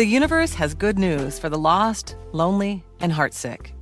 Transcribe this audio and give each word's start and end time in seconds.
The 0.00 0.06
universe 0.06 0.54
has 0.54 0.72
good 0.72 0.98
news 0.98 1.38
for 1.38 1.50
the 1.50 1.58
lost, 1.58 2.16
lonely, 2.32 2.82
and 3.00 3.12
heartsick. 3.12 3.72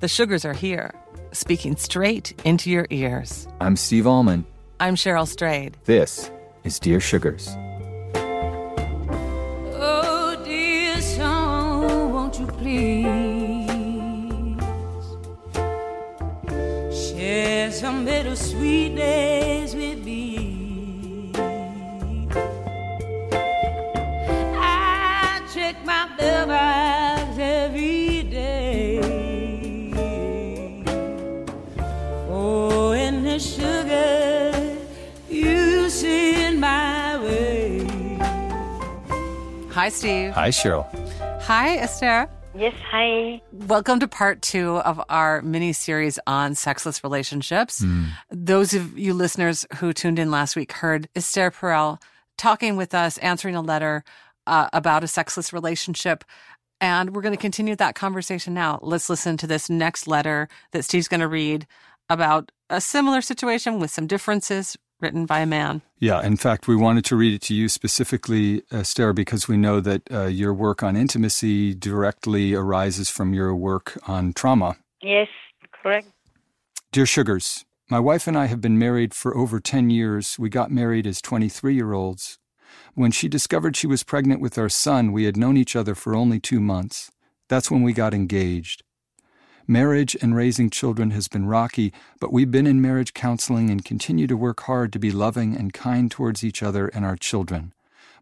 The 0.00 0.08
sugars 0.08 0.46
are 0.46 0.54
here, 0.54 0.94
speaking 1.32 1.76
straight 1.76 2.32
into 2.42 2.70
your 2.70 2.86
ears. 2.88 3.46
I'm 3.60 3.76
Steve 3.76 4.06
Almond. 4.06 4.46
I'm 4.80 4.94
Cheryl 4.94 5.28
Strayed. 5.28 5.76
This 5.84 6.30
is 6.64 6.78
Dear 6.78 7.00
Sugars. 7.00 7.50
Oh, 9.74 10.40
dear 10.42 10.98
song, 11.02 12.14
won't 12.14 12.40
you 12.40 12.46
please 12.46 13.04
share 17.10 17.70
some 17.72 18.06
bittersweet 18.06 18.96
days 18.96 19.57
Hi, 39.78 39.90
Steve. 39.90 40.32
Hi, 40.32 40.48
Cheryl. 40.48 40.84
Hi, 41.42 41.76
Esther. 41.76 42.28
Yes, 42.52 42.74
hi. 42.90 43.40
Welcome 43.52 44.00
to 44.00 44.08
part 44.08 44.42
two 44.42 44.78
of 44.78 45.00
our 45.08 45.40
mini 45.42 45.72
series 45.72 46.18
on 46.26 46.56
sexless 46.56 47.04
relationships. 47.04 47.84
Those 48.28 48.74
of 48.74 48.98
you 48.98 49.14
listeners 49.14 49.64
who 49.76 49.92
tuned 49.92 50.18
in 50.18 50.32
last 50.32 50.56
week 50.56 50.72
heard 50.72 51.08
Esther 51.14 51.52
Perel 51.52 52.02
talking 52.36 52.74
with 52.74 52.92
us, 52.92 53.18
answering 53.18 53.54
a 53.54 53.60
letter 53.60 54.02
uh, 54.48 54.68
about 54.72 55.04
a 55.04 55.06
sexless 55.06 55.52
relationship. 55.52 56.24
And 56.80 57.14
we're 57.14 57.22
going 57.22 57.36
to 57.36 57.40
continue 57.40 57.76
that 57.76 57.94
conversation 57.94 58.54
now. 58.54 58.80
Let's 58.82 59.08
listen 59.08 59.36
to 59.36 59.46
this 59.46 59.70
next 59.70 60.08
letter 60.08 60.48
that 60.72 60.86
Steve's 60.86 61.06
going 61.06 61.20
to 61.20 61.28
read 61.28 61.68
about 62.10 62.50
a 62.68 62.80
similar 62.80 63.20
situation 63.20 63.78
with 63.78 63.92
some 63.92 64.08
differences 64.08 64.76
written 65.00 65.26
by 65.26 65.40
a 65.40 65.46
man. 65.46 65.82
Yeah, 65.98 66.24
in 66.24 66.36
fact, 66.36 66.68
we 66.68 66.76
wanted 66.76 67.04
to 67.06 67.16
read 67.16 67.34
it 67.34 67.42
to 67.42 67.54
you 67.54 67.68
specifically, 67.68 68.62
Esther, 68.70 69.12
because 69.12 69.48
we 69.48 69.56
know 69.56 69.80
that 69.80 70.02
uh, 70.12 70.26
your 70.26 70.54
work 70.54 70.82
on 70.82 70.96
intimacy 70.96 71.74
directly 71.74 72.54
arises 72.54 73.10
from 73.10 73.34
your 73.34 73.54
work 73.54 73.98
on 74.06 74.32
trauma. 74.32 74.76
Yes, 75.02 75.28
correct. 75.82 76.08
Dear 76.92 77.06
Sugars, 77.06 77.64
my 77.90 78.00
wife 78.00 78.26
and 78.26 78.36
I 78.36 78.46
have 78.46 78.60
been 78.60 78.78
married 78.78 79.14
for 79.14 79.36
over 79.36 79.60
10 79.60 79.90
years. 79.90 80.36
We 80.38 80.48
got 80.48 80.70
married 80.70 81.06
as 81.06 81.22
23 81.22 81.74
year 81.74 81.92
olds. 81.92 82.38
When 82.94 83.12
she 83.12 83.28
discovered 83.28 83.76
she 83.76 83.86
was 83.86 84.02
pregnant 84.02 84.40
with 84.40 84.58
our 84.58 84.68
son, 84.68 85.12
we 85.12 85.24
had 85.24 85.36
known 85.36 85.56
each 85.56 85.76
other 85.76 85.94
for 85.94 86.14
only 86.14 86.40
two 86.40 86.60
months. 86.60 87.10
That's 87.48 87.70
when 87.70 87.82
we 87.82 87.92
got 87.92 88.12
engaged. 88.12 88.82
Marriage 89.70 90.16
and 90.22 90.34
raising 90.34 90.70
children 90.70 91.10
has 91.10 91.28
been 91.28 91.44
rocky, 91.44 91.92
but 92.20 92.32
we've 92.32 92.50
been 92.50 92.66
in 92.66 92.80
marriage 92.80 93.12
counseling 93.12 93.68
and 93.68 93.84
continue 93.84 94.26
to 94.26 94.34
work 94.34 94.60
hard 94.62 94.90
to 94.94 94.98
be 94.98 95.12
loving 95.12 95.54
and 95.54 95.74
kind 95.74 96.10
towards 96.10 96.42
each 96.42 96.62
other 96.62 96.88
and 96.88 97.04
our 97.04 97.16
children. 97.16 97.74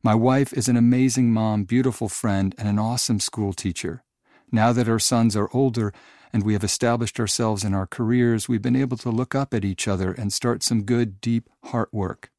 My 0.02 0.12
wife 0.12 0.52
is 0.52 0.68
an 0.68 0.76
amazing 0.76 1.32
mom, 1.32 1.62
beautiful 1.62 2.08
friend, 2.08 2.52
and 2.58 2.68
an 2.68 2.80
awesome 2.80 3.20
school 3.20 3.52
teacher. 3.52 4.02
Now 4.50 4.72
that 4.72 4.88
our 4.88 4.98
sons 4.98 5.36
are 5.36 5.48
older 5.52 5.92
and 6.32 6.42
we 6.42 6.52
have 6.54 6.64
established 6.64 7.20
ourselves 7.20 7.62
in 7.62 7.74
our 7.74 7.86
careers, 7.86 8.48
we've 8.48 8.60
been 8.60 8.74
able 8.74 8.96
to 8.96 9.10
look 9.10 9.36
up 9.36 9.54
at 9.54 9.64
each 9.64 9.86
other 9.86 10.10
and 10.10 10.32
start 10.32 10.64
some 10.64 10.82
good, 10.82 11.20
deep 11.20 11.48
heart 11.66 11.94
work. 11.94 12.32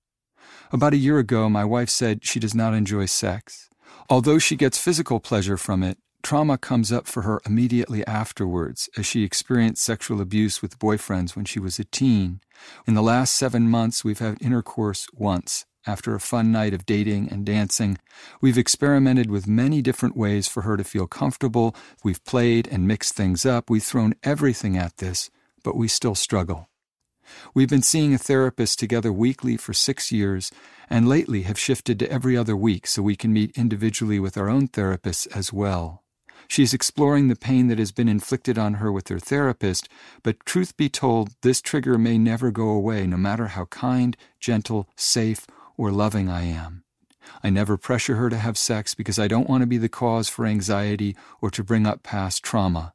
About 0.70 0.92
a 0.94 0.98
year 0.98 1.18
ago, 1.18 1.50
my 1.50 1.64
wife 1.64 1.90
said 1.90 2.26
she 2.26 2.42
does 2.42 2.54
not 2.54 2.74
enjoy 2.74 3.06
sex. 3.06 3.70
Although 4.10 4.38
she 4.38 4.58
gets 4.58 4.78
physical 4.78 5.22
pleasure 5.22 5.56
from 5.56 5.82
it, 5.82 5.98
trauma 6.24 6.58
comes 6.58 6.92
up 6.92 7.08
for 7.08 7.22
her 7.24 7.42
immediately 7.46 8.06
afterwards 8.06 8.90
as 8.98 9.06
she 9.06 9.24
experienced 9.24 9.84
sexual 9.84 10.20
abuse 10.20 10.62
with 10.62 10.80
boyfriends 10.80 11.36
when 11.36 11.46
she 11.46 11.60
was 11.60 11.80
a 11.80 11.86
teen. 11.86 12.42
In 12.86 12.94
the 12.94 13.02
last 13.02 13.36
seven 13.36 13.70
months, 13.70 14.04
we've 14.04 14.20
had 14.20 14.42
intercourse 14.42 15.08
once. 15.14 15.66
After 15.86 16.14
a 16.14 16.20
fun 16.20 16.52
night 16.52 16.74
of 16.74 16.86
dating 16.86 17.30
and 17.30 17.46
dancing, 17.46 17.98
we've 18.42 18.58
experimented 18.58 19.32
with 19.32 19.48
many 19.48 19.82
different 19.82 20.18
ways 20.18 20.46
for 20.46 20.64
her 20.64 20.76
to 20.76 20.84
feel 20.84 21.08
comfortable. 21.08 21.74
We've 22.04 22.24
played 22.26 22.68
and 22.68 22.86
mixed 22.86 23.14
things 23.14 23.46
up. 23.46 23.70
We've 23.70 23.82
thrown 23.82 24.14
everything 24.22 24.76
at 24.76 24.98
this, 24.98 25.30
but 25.64 25.78
we 25.78 25.88
still 25.88 26.16
struggle. 26.16 26.68
We've 27.54 27.70
been 27.70 27.82
seeing 27.82 28.14
a 28.14 28.18
therapist 28.18 28.80
together 28.80 29.14
weekly 29.14 29.56
for 29.56 29.74
six 29.74 30.12
years, 30.12 30.52
and 30.90 31.08
lately 31.08 31.44
have 31.44 31.60
shifted 31.60 32.00
to 32.00 32.12
every 32.12 32.36
other 32.36 32.56
week 32.56 32.88
so 32.88 33.02
we 33.02 33.16
can 33.16 33.34
meet 33.34 33.58
individually 33.58 34.20
with 34.20 34.38
our 34.38 34.50
own 34.50 34.68
therapists 34.68 35.28
as 35.36 35.54
well. 35.54 36.04
She's 36.48 36.74
exploring 36.74 37.28
the 37.28 37.36
pain 37.36 37.68
that 37.68 37.80
has 37.80 37.92
been 37.92 38.08
inflicted 38.08 38.58
on 38.58 38.76
her 38.76 38.92
with 38.92 39.10
her 39.10 39.20
therapist, 39.20 39.90
but 40.24 40.46
truth 40.46 40.78
be 40.78 40.90
told, 40.90 41.30
this 41.42 41.62
trigger 41.62 41.98
may 41.98 42.18
never 42.18 42.52
go 42.52 42.70
away, 42.70 43.06
no 43.06 43.18
matter 43.18 43.48
how 43.48 43.66
kind, 43.66 44.16
gentle, 44.40 44.88
safe, 44.96 45.46
or 45.78 45.92
loving 45.92 46.30
I 46.30 46.44
am. 46.44 46.84
I 47.44 47.50
never 47.50 47.78
pressure 47.78 48.16
her 48.16 48.30
to 48.30 48.38
have 48.38 48.58
sex 48.58 48.96
because 48.96 49.20
I 49.20 49.28
don't 49.28 49.50
want 49.50 49.62
to 49.62 49.68
be 49.68 49.78
the 49.78 49.90
cause 49.90 50.30
for 50.30 50.46
anxiety 50.46 51.16
or 51.42 51.52
to 51.52 51.64
bring 51.64 51.86
up 51.86 52.02
past 52.02 52.44
trauma. 52.44 52.94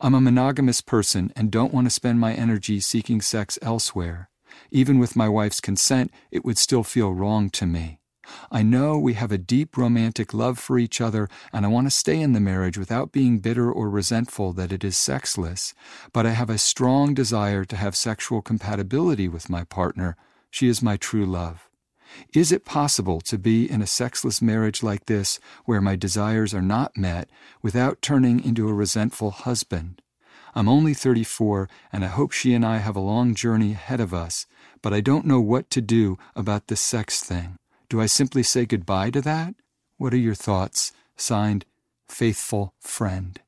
I'm 0.00 0.14
a 0.14 0.20
monogamous 0.20 0.80
person 0.80 1.32
and 1.36 1.50
don't 1.50 1.74
want 1.74 1.86
to 1.86 1.90
spend 1.90 2.20
my 2.20 2.32
energy 2.32 2.80
seeking 2.80 3.20
sex 3.20 3.58
elsewhere. 3.60 4.30
Even 4.70 4.98
with 4.98 5.16
my 5.16 5.28
wife's 5.28 5.60
consent, 5.60 6.10
it 6.30 6.44
would 6.44 6.56
still 6.58 6.82
feel 6.82 7.12
wrong 7.12 7.50
to 7.50 7.66
me. 7.66 8.00
I 8.50 8.62
know 8.62 8.98
we 8.98 9.14
have 9.14 9.32
a 9.32 9.38
deep 9.38 9.76
romantic 9.76 10.34
love 10.34 10.58
for 10.58 10.78
each 10.78 11.00
other, 11.00 11.28
and 11.52 11.64
I 11.64 11.68
want 11.68 11.86
to 11.86 11.90
stay 11.90 12.20
in 12.20 12.32
the 12.32 12.40
marriage 12.40 12.78
without 12.78 13.12
being 13.12 13.38
bitter 13.38 13.70
or 13.70 13.88
resentful 13.88 14.52
that 14.54 14.72
it 14.72 14.84
is 14.84 14.96
sexless, 14.96 15.74
but 16.12 16.26
I 16.26 16.30
have 16.30 16.50
a 16.50 16.58
strong 16.58 17.14
desire 17.14 17.64
to 17.64 17.76
have 17.76 17.96
sexual 17.96 18.42
compatibility 18.42 19.28
with 19.28 19.50
my 19.50 19.64
partner. 19.64 20.16
She 20.50 20.68
is 20.68 20.82
my 20.82 20.96
true 20.96 21.26
love. 21.26 21.68
Is 22.32 22.52
it 22.52 22.64
possible 22.64 23.20
to 23.22 23.38
be 23.38 23.70
in 23.70 23.82
a 23.82 23.86
sexless 23.86 24.40
marriage 24.40 24.82
like 24.82 25.06
this, 25.06 25.38
where 25.64 25.80
my 25.80 25.96
desires 25.96 26.54
are 26.54 26.62
not 26.62 26.96
met, 26.96 27.28
without 27.62 28.00
turning 28.00 28.42
into 28.42 28.68
a 28.68 28.74
resentful 28.74 29.30
husband? 29.30 30.00
I'm 30.54 30.68
only 30.68 30.94
34, 30.94 31.68
and 31.92 32.04
I 32.04 32.08
hope 32.08 32.32
she 32.32 32.54
and 32.54 32.64
I 32.64 32.78
have 32.78 32.96
a 32.96 33.00
long 33.00 33.34
journey 33.34 33.72
ahead 33.72 34.00
of 34.00 34.14
us, 34.14 34.46
but 34.80 34.94
I 34.94 35.02
don't 35.02 35.26
know 35.26 35.40
what 35.40 35.68
to 35.70 35.82
do 35.82 36.16
about 36.34 36.68
the 36.68 36.76
sex 36.76 37.22
thing. 37.22 37.58
Do 37.88 38.00
I 38.00 38.06
simply 38.06 38.42
say 38.42 38.66
goodbye 38.66 39.10
to 39.10 39.20
that? 39.22 39.54
What 39.96 40.12
are 40.12 40.18
your 40.18 40.34
thoughts? 40.34 40.92
Signed, 41.16 41.64
Faithful 42.08 42.74
Friend. 42.80 43.40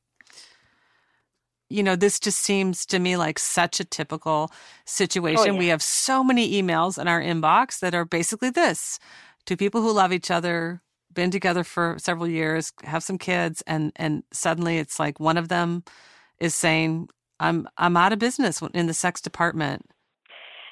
You 1.69 1.83
know, 1.83 1.95
this 1.95 2.19
just 2.19 2.39
seems 2.39 2.85
to 2.87 2.97
me 2.97 3.15
like 3.15 3.37
such 3.37 3.79
a 3.79 3.85
typical 3.85 4.51
situation. 4.85 5.39
Oh, 5.39 5.53
yeah. 5.53 5.59
We 5.59 5.67
have 5.67 5.83
so 5.83 6.23
many 6.23 6.59
emails 6.59 6.99
in 6.99 7.07
our 7.07 7.21
inbox 7.21 7.79
that 7.79 7.93
are 7.93 8.05
basically 8.05 8.49
this 8.49 8.97
to 9.45 9.55
people 9.55 9.81
who 9.81 9.91
love 9.91 10.11
each 10.11 10.31
other, 10.31 10.81
been 11.13 11.29
together 11.29 11.63
for 11.63 11.95
several 11.99 12.27
years, 12.27 12.73
have 12.83 13.03
some 13.03 13.19
kids, 13.19 13.61
and 13.67 13.91
and 13.97 14.23
suddenly 14.31 14.77
it's 14.77 14.99
like 14.99 15.19
one 15.19 15.37
of 15.37 15.49
them 15.49 15.83
is 16.39 16.55
saying, 16.55 17.09
"I'm 17.39 17.67
I'm 17.77 17.95
out 17.95 18.13
of 18.13 18.19
business 18.19 18.63
in 18.73 18.87
the 18.87 18.93
sex 18.93 19.21
department." 19.21 19.85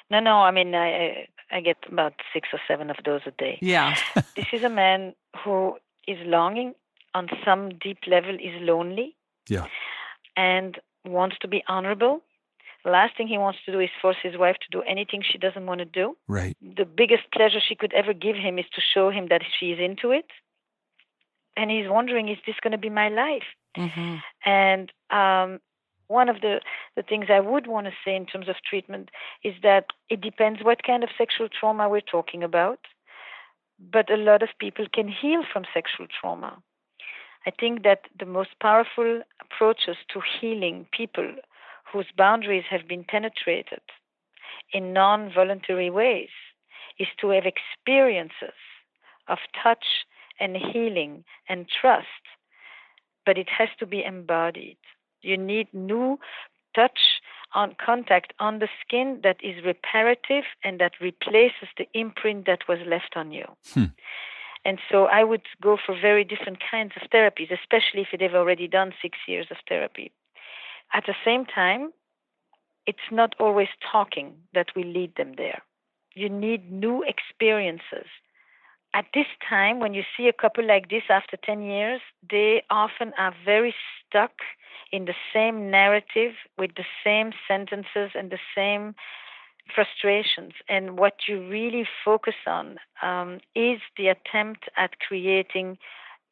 No, 0.10 0.20
no, 0.20 0.38
I 0.38 0.52
mean, 0.52 0.74
I, 0.74 1.28
I 1.52 1.62
get 1.62 1.78
about 1.92 2.14
six 2.34 2.50
or 2.54 2.60
seven 2.68 2.90
of 2.90 2.98
those 3.06 3.22
a 3.26 3.32
day. 3.32 3.58
Yeah, 3.62 3.96
This 4.36 4.48
is 4.54 4.64
a 4.64 4.70
man 4.70 5.14
who 5.44 5.78
is 6.08 6.18
longing 6.26 6.74
on 7.14 7.30
some 7.46 7.70
deep 7.80 8.00
level, 8.08 8.36
is 8.36 8.56
lonely, 8.62 9.16
Yeah. 9.50 9.66
and 10.36 10.78
wants 11.06 11.38
to 11.42 11.48
be 11.48 11.64
honorable. 11.68 12.22
Last 12.86 13.18
thing 13.18 13.28
he 13.28 13.38
wants 13.38 13.60
to 13.66 13.72
do 13.72 13.80
is 13.80 13.90
force 14.02 14.18
his 14.24 14.38
wife 14.38 14.56
to 14.62 14.68
do 14.72 14.82
anything 14.84 15.22
she 15.22 15.38
doesn't 15.38 15.66
want 15.66 15.80
to 15.80 15.86
do. 15.86 16.16
Right. 16.28 16.56
The 16.62 16.86
biggest 16.86 17.24
pleasure 17.34 17.60
she 17.60 17.76
could 17.76 17.94
ever 17.94 18.14
give 18.14 18.36
him 18.36 18.58
is 18.60 18.66
to 18.76 18.82
show 18.94 19.10
him 19.10 19.28
that 19.30 19.42
she's 19.60 19.78
into 19.80 20.12
it. 20.12 20.26
And 21.58 21.72
he's 21.72 21.90
wondering, 21.90 22.30
is 22.30 22.38
this 22.46 22.56
going 22.62 22.72
to 22.72 22.78
be 22.78 22.90
my 22.90 23.10
life? 23.10 23.44
hmm 23.76 24.18
And 24.46 24.92
um, 25.10 25.60
one 26.08 26.30
of 26.30 26.42
the, 26.42 26.62
the 26.96 27.04
things 27.04 27.26
I 27.30 27.40
would 27.40 27.68
want 27.68 27.88
to 27.88 27.94
say 28.06 28.16
in 28.16 28.26
terms 28.26 28.48
of 28.48 28.56
treatment 28.68 29.10
is 29.44 29.54
that 29.64 29.88
it 30.10 30.22
depends 30.22 30.64
what 30.64 30.84
kind 30.84 31.04
of 31.04 31.10
sexual 31.18 31.50
trauma 31.50 31.90
we're 31.90 32.02
talking 32.02 32.44
about. 32.44 32.80
But 33.92 34.12
a 34.12 34.18
lot 34.18 34.42
of 34.42 34.50
people 34.60 34.88
can 34.92 35.08
heal 35.08 35.44
from 35.52 35.66
sexual 35.74 36.08
trauma. 36.20 36.58
I 37.46 37.52
think 37.52 37.84
that 37.84 38.02
the 38.18 38.26
most 38.26 38.50
powerful 38.62 39.22
approaches 39.42 39.98
to 40.14 40.22
healing 40.40 40.88
people 40.92 41.36
whose 41.92 42.08
boundaries 42.18 42.66
have 42.70 42.88
been 42.88 43.04
penetrated 43.04 43.82
in 44.74 44.94
non 44.94 45.32
voluntary 45.34 45.90
ways 45.90 46.30
is 47.00 47.08
to 47.22 47.30
have 47.30 47.46
experiences 47.46 48.58
of 49.28 49.38
touch 49.62 49.86
and 50.40 50.58
healing 50.58 51.24
and 51.48 51.68
trust, 51.70 52.24
but 53.26 53.38
it 53.38 53.48
has 53.50 53.70
to 53.80 53.86
be 53.86 54.04
embodied. 54.04 54.78
You 55.28 55.38
need 55.38 55.68
new 55.74 56.20
touch 56.76 57.00
on 57.54 57.76
contact 57.84 58.34
on 58.40 58.60
the 58.60 58.68
skin 58.82 59.20
that 59.24 59.38
is 59.44 59.64
reparative 59.66 60.46
and 60.64 60.80
that 60.80 60.94
replaces 61.02 61.70
the 61.78 61.88
imprint 61.94 62.46
that 62.46 62.68
was 62.68 62.80
left 62.86 63.14
on 63.16 63.32
you. 63.32 63.46
Hmm. 63.74 63.86
And 64.66 64.80
so 64.92 65.06
I 65.06 65.24
would 65.24 65.44
go 65.62 65.78
for 65.84 65.96
very 66.00 66.24
different 66.24 66.60
kinds 66.72 66.92
of 67.02 67.10
therapies, 67.10 67.52
especially 67.52 68.02
if 68.02 68.20
they've 68.20 68.34
already 68.34 68.68
done 68.68 68.94
six 69.02 69.18
years 69.28 69.48
of 69.50 69.58
therapy. 69.68 70.12
At 70.94 71.06
the 71.06 71.16
same 71.24 71.46
time, 71.46 71.92
it's 72.86 73.10
not 73.12 73.36
always 73.40 73.70
talking 73.92 74.34
that 74.54 74.68
will 74.76 74.86
lead 74.88 75.16
them 75.16 75.34
there. 75.38 75.62
You 76.16 76.30
need 76.30 76.72
new 76.72 77.04
experiences. 77.04 78.08
At 78.94 79.06
this 79.14 79.28
time, 79.48 79.80
when 79.80 79.94
you 79.94 80.04
see 80.16 80.28
a 80.28 80.34
couple 80.34 80.66
like 80.66 80.90
this 80.90 81.04
after 81.10 81.38
10 81.38 81.62
years, 81.62 82.02
they 82.30 82.64
often 82.70 83.14
are 83.18 83.34
very 83.46 83.76
stuck 84.00 84.32
in 84.92 85.06
the 85.06 85.14
same 85.34 85.70
narrative 85.70 86.34
with 86.58 86.72
the 86.76 86.86
same 87.04 87.32
sentences 87.48 88.12
and 88.16 88.32
the 88.32 88.40
same 88.56 88.96
frustrations. 89.74 90.54
And 90.70 90.98
what 90.98 91.16
you 91.28 91.48
really 91.48 91.88
focus 92.06 92.36
on 92.46 92.78
um, 93.02 93.40
is 93.56 93.80
the 93.98 94.08
attempt 94.08 94.70
at 94.78 95.00
creating 95.00 95.78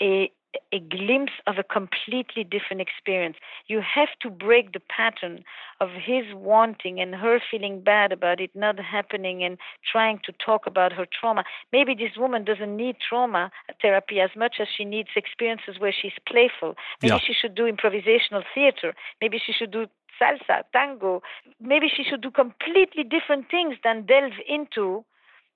a 0.02 0.32
a 0.72 0.80
glimpse 0.80 1.34
of 1.48 1.58
a 1.58 1.64
completely 1.64 2.44
different 2.44 2.82
experience. 2.82 3.38
You 3.68 3.82
have 3.82 4.10
to 4.22 4.30
break 4.30 4.74
the 4.74 4.80
pattern 4.80 5.44
of 5.80 5.90
his 5.90 6.26
wanting 6.34 7.00
and 7.00 7.16
her 7.16 7.40
feeling 7.52 7.82
bad 7.82 8.12
about 8.12 8.40
it 8.40 8.52
not 8.56 8.80
happening 8.80 9.44
and 9.44 9.58
trying 9.92 10.20
to 10.26 10.34
talk 10.34 10.66
about 10.66 10.94
her 10.94 11.06
trauma. 11.06 11.44
Maybe 11.72 11.96
this 11.96 12.18
woman 12.18 12.44
doesn't 12.44 12.76
need 12.76 12.98
trauma 13.08 13.52
therapy 13.82 14.20
as 14.20 14.32
much 14.36 14.56
as 14.60 14.68
she 14.76 14.86
needs 14.86 15.10
experiences 15.16 15.80
where 15.80 15.94
she's 15.94 16.14
playful. 16.28 16.76
Maybe 17.02 17.14
yeah. 17.14 17.20
she 17.26 17.34
should 17.34 17.56
do 17.56 17.64
improvisational 17.72 18.44
theater. 18.54 18.94
Maybe 19.22 19.40
she 19.44 19.52
should 19.52 19.72
do 19.72 19.88
salsa, 20.22 20.64
tango. 20.74 21.22
Maybe 21.60 21.88
she 21.94 22.04
should 22.04 22.22
do 22.22 22.32
completely 22.32 23.04
different 23.04 23.50
things 23.50 23.76
than 23.84 24.06
delve 24.06 24.40
into 24.48 25.04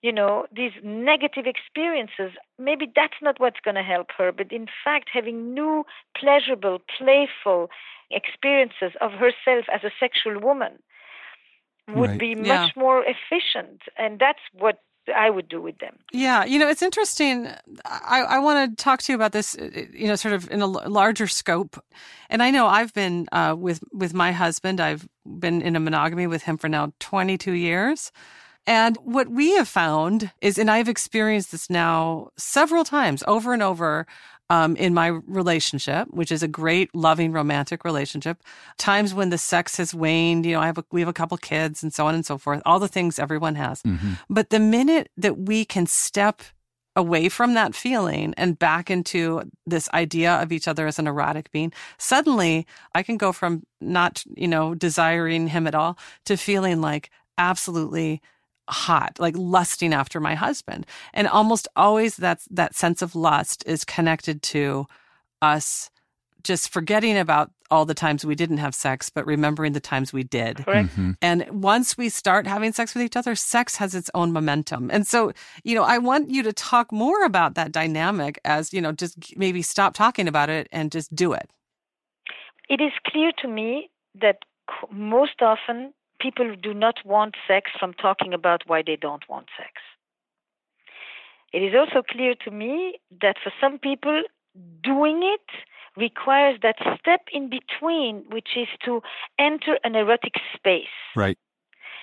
you 0.01 0.11
know, 0.11 0.45
these 0.55 0.71
negative 0.83 1.45
experiences, 1.45 2.31
maybe 2.57 2.91
that's 2.95 3.21
not 3.21 3.39
what's 3.39 3.59
going 3.63 3.75
to 3.75 3.83
help 3.83 4.07
her. 4.17 4.31
But 4.31 4.51
in 4.51 4.67
fact, 4.83 5.09
having 5.11 5.53
new, 5.53 5.85
pleasurable, 6.17 6.79
playful 6.97 7.69
experiences 8.09 8.97
of 9.01 9.11
herself 9.11 9.65
as 9.73 9.83
a 9.83 9.91
sexual 9.99 10.39
woman 10.39 10.79
would 11.89 12.11
right. 12.11 12.19
be 12.19 12.35
much 12.35 12.45
yeah. 12.45 12.69
more 12.75 13.03
efficient. 13.03 13.81
And 13.97 14.19
that's 14.19 14.39
what 14.53 14.79
I 15.15 15.29
would 15.29 15.49
do 15.49 15.61
with 15.61 15.79
them. 15.79 15.97
Yeah, 16.11 16.45
you 16.45 16.59
know, 16.59 16.69
it's 16.69 16.81
interesting. 16.81 17.47
I, 17.85 18.21
I 18.21 18.39
want 18.39 18.77
to 18.77 18.83
talk 18.83 19.01
to 19.03 19.11
you 19.11 19.15
about 19.15 19.31
this, 19.31 19.55
you 19.93 20.07
know, 20.07 20.15
sort 20.15 20.33
of 20.33 20.49
in 20.51 20.61
a 20.61 20.67
larger 20.67 21.27
scope. 21.27 21.83
And 22.29 22.43
I 22.43 22.51
know 22.51 22.67
I've 22.67 22.93
been 22.93 23.27
uh, 23.31 23.55
with 23.57 23.83
with 23.91 24.13
my 24.13 24.31
husband. 24.31 24.79
I've 24.79 25.07
been 25.25 25.61
in 25.61 25.75
a 25.75 25.79
monogamy 25.79 26.27
with 26.27 26.43
him 26.43 26.57
for 26.57 26.69
now 26.69 26.93
twenty 26.99 27.37
two 27.37 27.53
years. 27.53 28.11
And 28.69 28.98
what 28.98 29.30
we 29.30 29.56
have 29.56 29.68
found 29.68 30.31
is, 30.42 30.60
and 30.60 30.69
I've 30.69 30.88
experienced 30.88 31.51
this 31.51 31.71
now 31.71 32.30
several 32.38 32.83
times 32.83 33.24
over 33.27 33.51
and 33.51 33.63
over 33.63 34.06
um, 34.51 34.75
in 34.75 34.94
my 34.94 35.07
relationship, 35.07 36.07
which 36.12 36.31
is 36.31 36.44
a 36.44 36.48
great, 36.48 36.94
loving, 36.94 37.31
romantic 37.31 37.83
relationship. 37.83 38.44
Times 38.77 39.12
when 39.12 39.31
the 39.31 39.39
sex 39.39 39.77
has 39.77 39.95
waned, 39.95 40.45
you 40.45 40.54
know, 40.54 40.62
I 40.62 40.68
have 40.68 40.77
a, 40.77 40.86
we 40.92 41.01
have 41.01 41.10
a 41.10 41.13
couple 41.13 41.36
kids 41.38 41.81
and 41.81 41.92
so 41.92 42.06
on 42.06 42.13
and 42.13 42.24
so 42.24 42.38
forth, 42.38 42.62
all 42.63 42.77
the 42.77 42.88
things 42.88 43.18
everyone 43.18 43.56
has. 43.56 43.81
Mm-hmm. 43.81 44.13
But 44.30 44.51
the 44.51 44.60
minute 44.60 45.10
that 45.18 45.39
we 45.39 45.66
can 45.66 45.88
step 45.88 46.44
away 46.95 47.27
from 47.27 47.56
that 47.56 47.74
feeling 47.74 48.36
and 48.38 48.60
back 48.60 48.92
into 48.92 49.42
this 49.66 49.89
idea 49.95 50.33
of 50.33 50.51
each 50.51 50.68
other 50.68 50.86
as 50.86 51.00
an 51.00 51.07
erotic 51.07 51.51
being, 51.51 51.74
suddenly 51.98 52.68
I 52.94 53.01
can 53.01 53.18
go 53.18 53.31
from 53.31 53.63
not, 53.81 54.24
you 54.36 54.48
know, 54.48 54.75
desiring 54.75 55.48
him 55.48 55.66
at 55.66 55.74
all 55.74 55.98
to 56.25 56.38
feeling 56.38 56.81
like 56.81 57.10
absolutely 57.39 58.21
hot, 58.69 59.19
like 59.19 59.36
lusting 59.38 59.94
after 59.94 60.19
my 60.19 60.36
husband. 60.36 60.86
And 61.13 61.27
almost 61.27 61.68
always 61.75 62.16
that's 62.16 62.48
that 62.51 62.75
sense 62.75 63.01
of 63.01 63.16
lust 63.16 63.63
is 63.66 63.83
connected 63.83 64.42
to 64.44 64.88
us 65.42 65.89
just 66.44 66.71
forgetting 66.71 67.18
about 67.18 67.51
all 67.71 67.86
the 67.86 67.94
times 67.94 68.25
we 68.25 68.33
didn't 68.33 68.57
have 68.57 68.74
sex, 68.74 69.10
but 69.10 69.25
remembering 69.25 69.74
the 69.74 69.80
times 69.80 70.12
we 70.12 70.24
did. 70.24 70.57
Mm-hmm. 70.57 71.12
And 71.21 71.45
once 71.62 71.98
we 71.98 72.10
start 72.10 72.48
having 72.48 72.71
sex 72.74 72.95
with 72.95 73.04
each 73.04 73.16
other, 73.16 73.36
sex 73.36 73.75
has 73.75 73.94
its 73.94 74.10
own 74.16 74.31
momentum. 74.31 74.89
And 74.92 75.06
so, 75.06 75.33
you 75.63 75.75
know, 75.75 75.83
I 75.83 75.98
want 76.00 76.30
you 76.30 76.42
to 76.44 76.54
talk 76.54 76.92
more 76.92 77.24
about 77.24 77.56
that 77.56 77.71
dynamic 77.71 78.39
as, 78.44 78.74
you 78.74 78.81
know, 78.81 78.92
just 78.92 79.38
maybe 79.38 79.62
stop 79.62 79.94
talking 79.94 80.27
about 80.27 80.50
it 80.50 80.68
and 80.71 80.92
just 80.92 81.13
do 81.13 81.33
it. 81.33 81.50
It 82.69 82.81
is 82.81 82.92
clear 83.06 83.31
to 83.42 83.48
me 83.48 83.89
that 84.19 84.39
most 84.92 85.42
often 85.42 85.94
people 86.19 86.56
do 86.56 86.74
not 86.74 86.95
want 87.06 87.36
sex 87.48 87.71
from 87.80 87.94
talking 87.94 88.33
about 88.33 88.63
why 88.68 88.83
they 88.86 88.95
don't 88.95 89.27
want 89.30 89.48
sex. 89.57 89.71
It 91.51 91.60
is 91.60 91.74
also 91.75 92.04
clear 92.04 92.36
to 92.45 92.51
me 92.51 93.00
that 93.21 93.38
for 93.44 93.51
some 93.60 93.80
people, 93.80 94.24
doing 94.83 95.21
it 95.24 95.50
requires 95.98 96.60
that 96.62 96.75
step 97.00 97.21
in 97.33 97.50
between, 97.50 98.24
which 98.30 98.50
is 98.56 98.68
to 98.86 99.01
enter 99.39 99.80
an 99.83 99.95
erotic 99.95 100.33
space. 100.56 100.86
Right. 101.16 101.38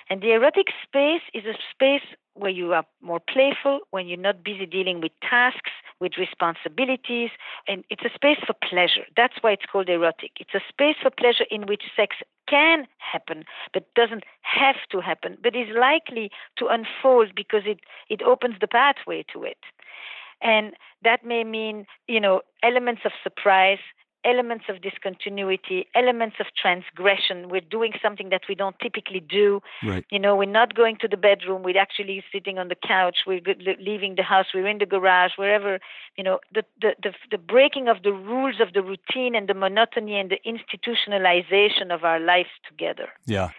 And 0.09 0.21
the 0.21 0.31
erotic 0.31 0.67
space 0.83 1.21
is 1.33 1.45
a 1.45 1.57
space 1.71 2.07
where 2.39 2.51
you 2.51 2.73
are 2.73 2.85
more 3.01 3.19
playful, 3.19 3.79
when 3.91 4.07
you're 4.07 4.17
not 4.17 4.43
busy 4.43 4.65
dealing 4.65 5.01
with 5.01 5.11
tasks, 5.21 5.71
with 5.99 6.13
responsibilities, 6.17 7.29
and 7.67 7.83
it's 7.89 8.03
a 8.03 8.13
space 8.13 8.37
for 8.45 8.53
pleasure. 8.53 9.05
That's 9.15 9.35
why 9.41 9.51
it's 9.51 9.65
called 9.71 9.89
erotic. 9.89 10.31
It's 10.39 10.53
a 10.53 10.61
space 10.69 10.95
for 11.01 11.09
pleasure 11.09 11.45
in 11.49 11.65
which 11.65 11.83
sex 11.95 12.17
can 12.47 12.87
happen, 12.99 13.43
but 13.73 13.93
doesn't 13.95 14.23
have 14.41 14.75
to 14.91 15.01
happen, 15.01 15.37
but 15.41 15.55
is 15.55 15.67
likely 15.75 16.31
to 16.57 16.67
unfold 16.67 17.33
because 17.35 17.63
it, 17.65 17.79
it 18.09 18.21
opens 18.21 18.55
the 18.61 18.67
pathway 18.67 19.25
to 19.33 19.43
it. 19.43 19.57
And 20.41 20.73
that 21.03 21.25
may 21.25 21.43
mean, 21.43 21.85
you 22.07 22.19
know, 22.19 22.41
elements 22.63 23.01
of 23.05 23.11
surprise, 23.23 23.79
elements 24.27 24.65
of 24.67 24.81
discontinuity, 24.81 25.87
elements 25.95 26.35
of 26.39 26.47
transgression. 26.61 27.49
We're 27.49 27.61
doing 27.61 27.93
something 28.01 28.29
that 28.29 28.41
we 28.49 28.55
don't 28.55 28.77
typically 28.79 29.21
do. 29.21 29.61
Right. 29.83 30.05
You 30.11 30.19
know, 30.19 30.35
we're 30.35 30.57
not 30.61 30.75
going 30.75 30.97
to 30.97 31.07
the 31.07 31.17
bedroom. 31.17 31.63
We're 31.63 31.79
actually 31.79 32.23
sitting 32.31 32.59
on 32.59 32.67
the 32.67 32.75
couch. 32.75 33.19
We're 33.25 33.41
leaving 33.79 34.15
the 34.15 34.23
house. 34.23 34.47
We're 34.53 34.67
in 34.67 34.79
the 34.79 34.85
garage, 34.85 35.31
wherever. 35.37 35.79
You 36.17 36.23
know, 36.23 36.39
the, 36.53 36.63
the, 36.81 36.95
the, 37.01 37.13
the 37.31 37.37
breaking 37.37 37.87
of 37.87 38.03
the 38.03 38.11
rules 38.11 38.59
of 38.59 38.73
the 38.73 38.83
routine 38.83 39.33
and 39.35 39.47
the 39.47 39.53
monotony 39.53 40.19
and 40.19 40.29
the 40.29 40.39
institutionalization 40.45 41.91
of 41.91 42.03
our 42.03 42.19
lives 42.19 42.49
together. 42.67 43.09
Yeah. 43.25 43.49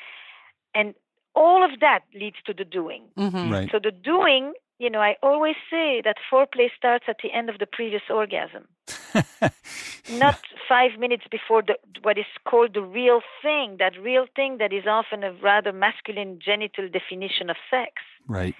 And 0.74 0.94
all 1.34 1.64
of 1.64 1.80
that 1.80 2.00
leads 2.14 2.36
to 2.46 2.52
the 2.52 2.64
doing. 2.64 3.04
Mm-hmm. 3.16 3.52
Right. 3.52 3.68
So 3.72 3.78
the 3.82 3.92
doing 3.92 4.52
you 4.78 4.88
know, 4.88 5.00
I 5.00 5.16
always 5.22 5.56
say 5.68 6.00
that 6.04 6.16
foreplay 6.30 6.68
starts 6.76 7.06
at 7.08 7.16
the 7.22 7.32
end 7.32 7.50
of 7.50 7.58
the 7.58 7.66
previous 7.66 8.02
orgasm, 8.08 8.68
not 10.10 10.38
five 10.68 10.98
minutes 10.98 11.24
before 11.30 11.62
the, 11.62 11.76
what 12.02 12.18
is 12.18 12.26
called 12.46 12.74
the 12.74 12.82
real 12.82 13.20
thing, 13.42 13.76
that 13.78 13.92
real 14.00 14.26
thing 14.34 14.58
that 14.58 14.72
is 14.72 14.84
often 14.86 15.24
a 15.24 15.32
rather 15.32 15.72
masculine 15.72 16.38
genital 16.44 16.88
definition 16.88 17.50
of 17.50 17.56
sex. 17.70 17.92
Right. 18.26 18.54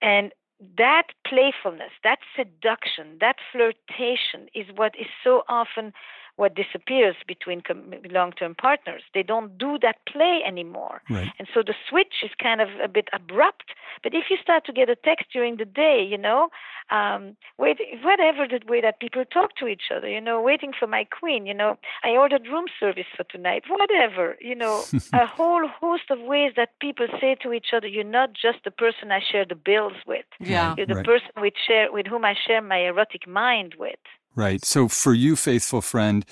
And 0.00 0.32
that 0.76 1.08
playfulness, 1.26 1.92
that 2.02 2.18
seduction, 2.36 3.18
that 3.20 3.36
flirtation 3.52 4.48
is 4.54 4.66
what 4.74 4.94
is 4.98 5.06
so 5.22 5.42
often 5.48 5.92
what 6.38 6.54
disappears 6.54 7.16
between 7.26 7.62
long-term 8.10 8.54
partners. 8.54 9.02
They 9.12 9.24
don't 9.24 9.58
do 9.58 9.76
that 9.82 9.96
play 10.06 10.40
anymore, 10.46 11.02
right. 11.10 11.32
and 11.38 11.48
so 11.52 11.62
the 11.66 11.74
switch 11.88 12.22
is 12.22 12.30
kind 12.40 12.60
of 12.60 12.68
a 12.82 12.86
bit 12.86 13.08
abrupt. 13.12 13.74
But 14.04 14.14
if 14.14 14.26
you 14.30 14.36
start 14.40 14.64
to 14.66 14.72
get 14.72 14.88
a 14.88 14.94
text 14.94 15.26
during 15.32 15.56
the 15.56 15.64
day, 15.64 16.06
you 16.08 16.16
know, 16.16 16.48
um, 16.90 17.36
wait, 17.58 17.78
whatever 18.02 18.46
the 18.46 18.60
way 18.70 18.80
that 18.80 19.00
people 19.00 19.24
talk 19.24 19.56
to 19.56 19.66
each 19.66 19.90
other, 19.94 20.08
you 20.08 20.20
know, 20.20 20.40
waiting 20.40 20.72
for 20.78 20.86
my 20.86 21.04
queen, 21.04 21.44
you 21.44 21.54
know, 21.54 21.76
I 22.04 22.10
ordered 22.10 22.46
room 22.46 22.66
service 22.78 23.10
for 23.16 23.24
tonight, 23.24 23.64
whatever, 23.68 24.36
you 24.40 24.54
know, 24.54 24.84
a 25.12 25.26
whole 25.26 25.66
host 25.66 26.04
of 26.10 26.20
ways 26.20 26.52
that 26.56 26.78
people 26.80 27.08
say 27.20 27.36
to 27.42 27.52
each 27.52 27.68
other, 27.74 27.88
you're 27.88 28.04
not 28.04 28.30
just 28.32 28.58
the 28.64 28.70
person 28.70 29.10
I 29.10 29.20
share 29.20 29.44
the 29.44 29.56
bills 29.56 29.94
with, 30.06 30.24
yeah, 30.38 30.74
you're 30.78 30.86
the 30.86 30.94
right. 30.94 31.04
person 31.04 31.30
with 31.36 31.54
share 31.66 31.92
with 31.92 32.06
whom 32.06 32.24
I 32.24 32.34
share 32.46 32.62
my 32.62 32.78
erotic 32.78 33.26
mind 33.26 33.74
with. 33.76 33.98
Right. 34.34 34.64
So 34.64 34.88
for 34.88 35.14
you, 35.14 35.36
faithful 35.36 35.80
friend, 35.80 36.24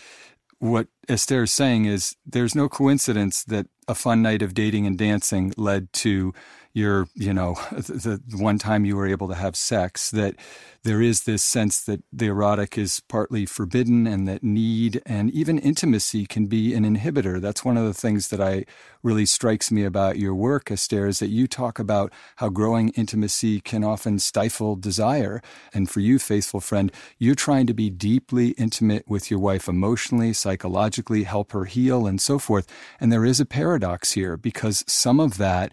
what 0.58 0.88
Esther 1.08 1.42
is 1.44 1.52
saying 1.52 1.84
is 1.84 2.16
there's 2.24 2.54
no 2.54 2.68
coincidence 2.68 3.44
that 3.44 3.66
a 3.88 3.94
fun 3.94 4.22
night 4.22 4.42
of 4.42 4.54
dating 4.54 4.86
and 4.86 4.96
dancing 4.96 5.52
led 5.56 5.92
to 5.92 6.32
your, 6.76 7.08
you 7.14 7.32
know, 7.32 7.54
the, 7.72 8.20
the, 8.28 8.36
one 8.36 8.58
time 8.58 8.84
you 8.84 8.96
were 8.96 9.06
able 9.06 9.28
to 9.28 9.34
have 9.34 9.56
sex, 9.56 10.10
that 10.10 10.36
there 10.82 11.00
is 11.00 11.22
this 11.22 11.42
sense 11.42 11.80
that 11.80 12.02
the 12.12 12.26
erotic 12.26 12.76
is 12.76 13.00
partly 13.08 13.46
forbidden 13.46 14.06
and 14.06 14.28
that 14.28 14.44
need 14.44 15.00
and 15.06 15.30
even 15.30 15.58
intimacy 15.58 16.26
can 16.26 16.46
be 16.46 16.74
an 16.74 16.84
inhibitor. 16.84 17.40
That's 17.40 17.64
one 17.64 17.78
of 17.78 17.86
the 17.86 17.94
things 17.94 18.28
that 18.28 18.42
I 18.42 18.66
really 19.02 19.24
strikes 19.24 19.70
me 19.72 19.84
about 19.84 20.18
your 20.18 20.34
work, 20.34 20.70
Esther, 20.70 21.06
is 21.06 21.18
that 21.20 21.28
you 21.28 21.48
talk 21.48 21.78
about 21.78 22.12
how 22.36 22.50
growing 22.50 22.90
intimacy 22.90 23.60
can 23.60 23.82
often 23.82 24.18
stifle 24.18 24.76
desire. 24.76 25.40
And 25.72 25.88
for 25.88 26.00
you, 26.00 26.18
faithful 26.18 26.60
friend, 26.60 26.92
you're 27.18 27.34
trying 27.34 27.66
to 27.68 27.74
be 27.74 27.88
deeply 27.88 28.48
intimate 28.50 29.08
with 29.08 29.30
your 29.30 29.40
wife 29.40 29.66
emotionally, 29.66 30.34
psychologically, 30.34 31.22
help 31.22 31.52
her 31.52 31.64
heal, 31.64 32.06
and 32.06 32.20
so 32.20 32.38
forth. 32.38 32.66
And 33.00 33.10
there 33.10 33.24
is 33.24 33.40
a 33.40 33.46
paradox 33.46 34.12
here 34.12 34.36
because 34.36 34.84
some 34.86 35.20
of 35.20 35.38
that 35.38 35.72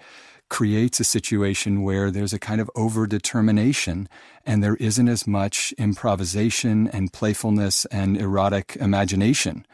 creates 0.54 1.00
a 1.00 1.04
situation 1.04 1.82
where 1.82 2.12
there's 2.12 2.32
a 2.32 2.38
kind 2.38 2.62
of 2.62 2.70
overdetermination 2.78 4.06
and 4.46 4.64
there 4.64 4.76
isn't 4.76 5.10
as 5.10 5.26
much 5.26 5.74
improvisation 5.80 6.88
and 6.90 7.12
playfulness 7.12 7.86
and 7.86 8.16
erotic 8.16 8.78
imagination. 8.80 9.66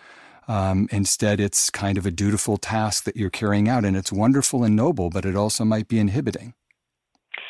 Um, 0.47 0.87
instead, 0.89 1.41
it's 1.41 1.69
kind 1.69 1.97
of 1.97 2.05
a 2.05 2.11
dutiful 2.11 2.55
task 2.55 3.03
that 3.03 3.17
you're 3.17 3.29
carrying 3.29 3.67
out, 3.67 3.83
and 3.83 3.97
it's 3.97 4.09
wonderful 4.09 4.63
and 4.63 4.73
noble, 4.73 5.09
but 5.09 5.25
it 5.25 5.35
also 5.35 5.65
might 5.65 5.89
be 5.89 5.99
inhibiting. 5.99 6.53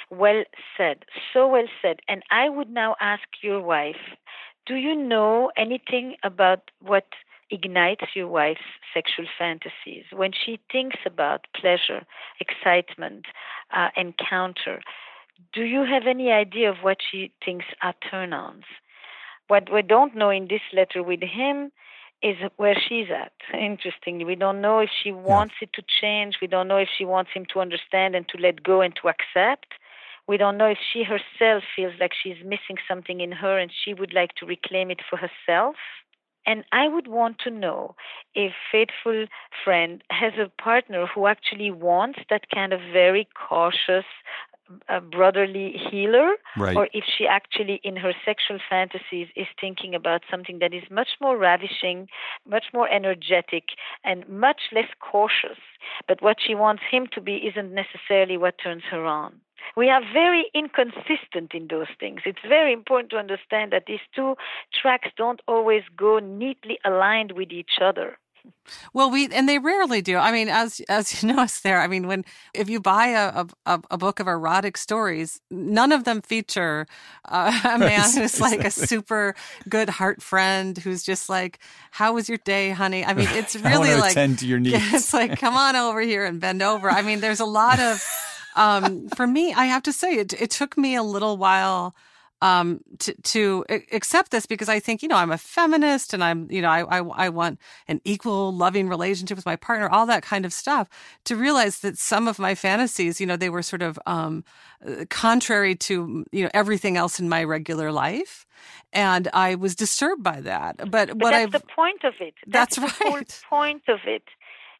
Well 0.09 0.43
said, 0.75 1.05
so 1.31 1.47
well 1.47 1.69
said. 1.83 1.97
And 2.07 2.23
I 2.31 2.49
would 2.49 2.71
now 2.71 2.95
ask 2.99 3.27
your 3.43 3.61
wife 3.61 4.17
do 4.65 4.73
you 4.73 4.95
know 4.95 5.51
anything 5.55 6.15
about 6.23 6.71
what 6.81 7.05
ignites 7.51 8.05
your 8.15 8.27
wife's 8.27 8.61
sexual 8.93 9.25
fantasies? 9.37 10.05
When 10.13 10.31
she 10.31 10.59
thinks 10.71 10.97
about 11.05 11.47
pleasure, 11.55 12.05
excitement, 12.39 13.25
uh, 13.75 13.89
encounter, 13.95 14.81
do 15.53 15.63
you 15.63 15.85
have 15.85 16.03
any 16.07 16.31
idea 16.31 16.69
of 16.69 16.77
what 16.81 16.97
she 17.11 17.31
thinks 17.43 17.65
are 17.81 17.95
turn 18.09 18.33
ons? 18.33 18.65
What 19.47 19.71
we 19.73 19.81
don't 19.81 20.15
know 20.15 20.29
in 20.29 20.47
this 20.47 20.61
letter 20.73 21.01
with 21.01 21.21
him 21.21 21.71
is 22.21 22.35
where 22.57 22.75
she's 22.75 23.07
at. 23.09 23.31
Interestingly, 23.57 24.25
we 24.25 24.35
don't 24.35 24.61
know 24.61 24.79
if 24.79 24.89
she 25.03 25.11
wants 25.11 25.55
yeah. 25.61 25.67
it 25.67 25.73
to 25.73 25.83
change. 26.01 26.37
We 26.41 26.47
don't 26.47 26.67
know 26.67 26.77
if 26.77 26.89
she 26.97 27.05
wants 27.05 27.31
him 27.33 27.45
to 27.53 27.61
understand 27.61 28.15
and 28.15 28.27
to 28.29 28.37
let 28.37 28.61
go 28.63 28.81
and 28.81 28.93
to 29.01 29.09
accept. 29.09 29.73
We 30.27 30.37
don't 30.37 30.57
know 30.57 30.67
if 30.67 30.77
she 30.93 31.03
herself 31.03 31.63
feels 31.75 31.93
like 31.99 32.11
she's 32.21 32.43
missing 32.43 32.77
something 32.87 33.21
in 33.21 33.31
her 33.31 33.57
and 33.57 33.71
she 33.73 33.93
would 33.93 34.13
like 34.13 34.35
to 34.35 34.45
reclaim 34.45 34.91
it 34.91 34.99
for 35.09 35.17
herself. 35.17 35.75
And 36.45 36.63
I 36.71 36.87
would 36.87 37.07
want 37.07 37.39
to 37.39 37.51
know 37.51 37.95
if 38.33 38.53
faithful 38.71 39.25
friend 39.63 40.03
has 40.09 40.33
a 40.39 40.49
partner 40.61 41.05
who 41.05 41.27
actually 41.27 41.71
wants 41.71 42.19
that 42.29 42.49
kind 42.53 42.73
of 42.73 42.79
very 42.91 43.27
cautious, 43.47 44.05
a 44.87 45.01
brotherly 45.01 45.73
healer, 45.89 46.33
right. 46.57 46.75
or 46.75 46.87
if 46.93 47.03
she 47.05 47.25
actually, 47.27 47.79
in 47.83 47.95
her 47.97 48.13
sexual 48.25 48.59
fantasies, 48.69 49.27
is 49.35 49.47
thinking 49.59 49.95
about 49.95 50.21
something 50.29 50.59
that 50.59 50.73
is 50.73 50.83
much 50.89 51.09
more 51.21 51.37
ravishing, 51.37 52.07
much 52.47 52.65
more 52.73 52.89
energetic, 52.89 53.63
and 54.03 54.27
much 54.27 54.61
less 54.71 54.89
cautious. 54.99 55.59
But 56.07 56.21
what 56.21 56.37
she 56.45 56.55
wants 56.55 56.83
him 56.89 57.07
to 57.13 57.21
be 57.21 57.37
isn't 57.37 57.73
necessarily 57.73 58.37
what 58.37 58.55
turns 58.61 58.83
her 58.91 59.05
on. 59.05 59.41
We 59.75 59.89
are 59.89 60.01
very 60.13 60.45
inconsistent 60.53 61.53
in 61.53 61.67
those 61.69 61.87
things. 61.99 62.21
It's 62.25 62.39
very 62.47 62.73
important 62.73 63.11
to 63.11 63.17
understand 63.17 63.71
that 63.71 63.85
these 63.87 63.99
two 64.15 64.35
tracks 64.73 65.09
don't 65.15 65.41
always 65.47 65.83
go 65.95 66.19
neatly 66.19 66.79
aligned 66.85 67.33
with 67.33 67.51
each 67.51 67.79
other. 67.81 68.17
Well, 68.93 69.09
we 69.09 69.27
and 69.27 69.47
they 69.47 69.59
rarely 69.59 70.01
do. 70.01 70.17
I 70.17 70.31
mean, 70.31 70.49
as 70.49 70.81
as 70.89 71.21
you 71.21 71.33
know, 71.33 71.41
Esther. 71.43 71.77
I 71.77 71.87
mean, 71.87 72.07
when 72.07 72.25
if 72.53 72.69
you 72.69 72.79
buy 72.79 73.07
a 73.07 73.45
a, 73.65 73.81
a 73.91 73.97
book 73.97 74.19
of 74.19 74.27
erotic 74.27 74.77
stories, 74.77 75.41
none 75.49 75.91
of 75.91 76.03
them 76.03 76.21
feature 76.21 76.87
uh, 77.25 77.59
a 77.75 77.77
man 77.79 78.09
who's 78.11 78.39
like 78.39 78.63
a 78.63 78.71
super 78.71 79.35
good 79.67 79.89
heart 79.89 80.21
friend 80.21 80.77
who's 80.77 81.03
just 81.03 81.29
like, 81.29 81.59
"How 81.91 82.13
was 82.13 82.29
your 82.29 82.39
day, 82.39 82.71
honey?" 82.71 83.05
I 83.05 83.13
mean, 83.13 83.29
it's 83.31 83.55
really 83.55 83.95
like 83.95 84.11
attend 84.11 84.39
to 84.39 84.47
your 84.47 84.59
needs. 84.59 84.93
It's 84.93 85.13
like, 85.13 85.39
"Come 85.39 85.55
on 85.55 85.75
over 85.75 86.01
here 86.01 86.25
and 86.25 86.39
bend 86.39 86.61
over." 86.61 86.89
I 86.89 87.01
mean, 87.01 87.19
there's 87.19 87.39
a 87.39 87.45
lot 87.45 87.79
of 87.79 88.03
um, 88.55 89.07
for 89.09 89.27
me, 89.27 89.53
I 89.53 89.65
have 89.65 89.83
to 89.83 89.93
say, 89.93 90.15
it, 90.15 90.33
it 90.33 90.51
took 90.51 90.77
me 90.77 90.95
a 90.95 91.03
little 91.03 91.37
while 91.37 91.95
um, 92.41 92.81
to, 92.99 93.13
to 93.21 93.65
accept 93.91 94.31
this 94.31 94.45
because 94.45 94.69
I 94.69 94.79
think, 94.79 95.01
you 95.01 95.09
know, 95.09 95.17
I'm 95.17 95.31
a 95.31 95.37
feminist 95.37 96.13
and 96.13 96.23
I'm, 96.23 96.49
you 96.49 96.61
know, 96.61 96.69
I, 96.69 96.99
I, 96.99 97.25
I, 97.25 97.29
want 97.29 97.59
an 97.87 97.99
equal 98.05 98.53
loving 98.53 98.87
relationship 98.87 99.35
with 99.35 99.45
my 99.45 99.57
partner, 99.57 99.89
all 99.89 100.05
that 100.05 100.23
kind 100.23 100.45
of 100.45 100.53
stuff 100.53 100.87
to 101.25 101.35
realize 101.35 101.79
that 101.79 101.97
some 101.97 102.27
of 102.27 102.39
my 102.39 102.55
fantasies, 102.55 103.19
you 103.19 103.27
know, 103.27 103.35
they 103.35 103.49
were 103.49 103.61
sort 103.61 103.81
of, 103.81 103.99
um, 104.05 104.45
uh, 104.87 105.03
contrary 105.09 105.75
to, 105.75 106.25
you 106.31 106.43
know, 106.43 106.49
everything 106.53 106.95
else 106.95 107.19
in 107.19 107.27
my 107.27 107.43
regular 107.43 107.91
life. 107.91 108.45
And 108.93 109.27
I 109.33 109.55
was 109.55 109.75
disturbed 109.75 110.23
by 110.23 110.39
that. 110.41 110.77
But, 110.77 110.89
but 110.89 111.09
what 111.15 111.31
that's 111.31 111.43
I've, 111.55 111.61
the 111.61 111.67
point 111.75 112.03
of 112.05 112.13
it. 112.21 112.35
That's, 112.47 112.77
that's 112.77 113.01
right. 113.03 113.27
The 113.27 113.43
point 113.49 113.83
of 113.89 113.99
it. 114.05 114.23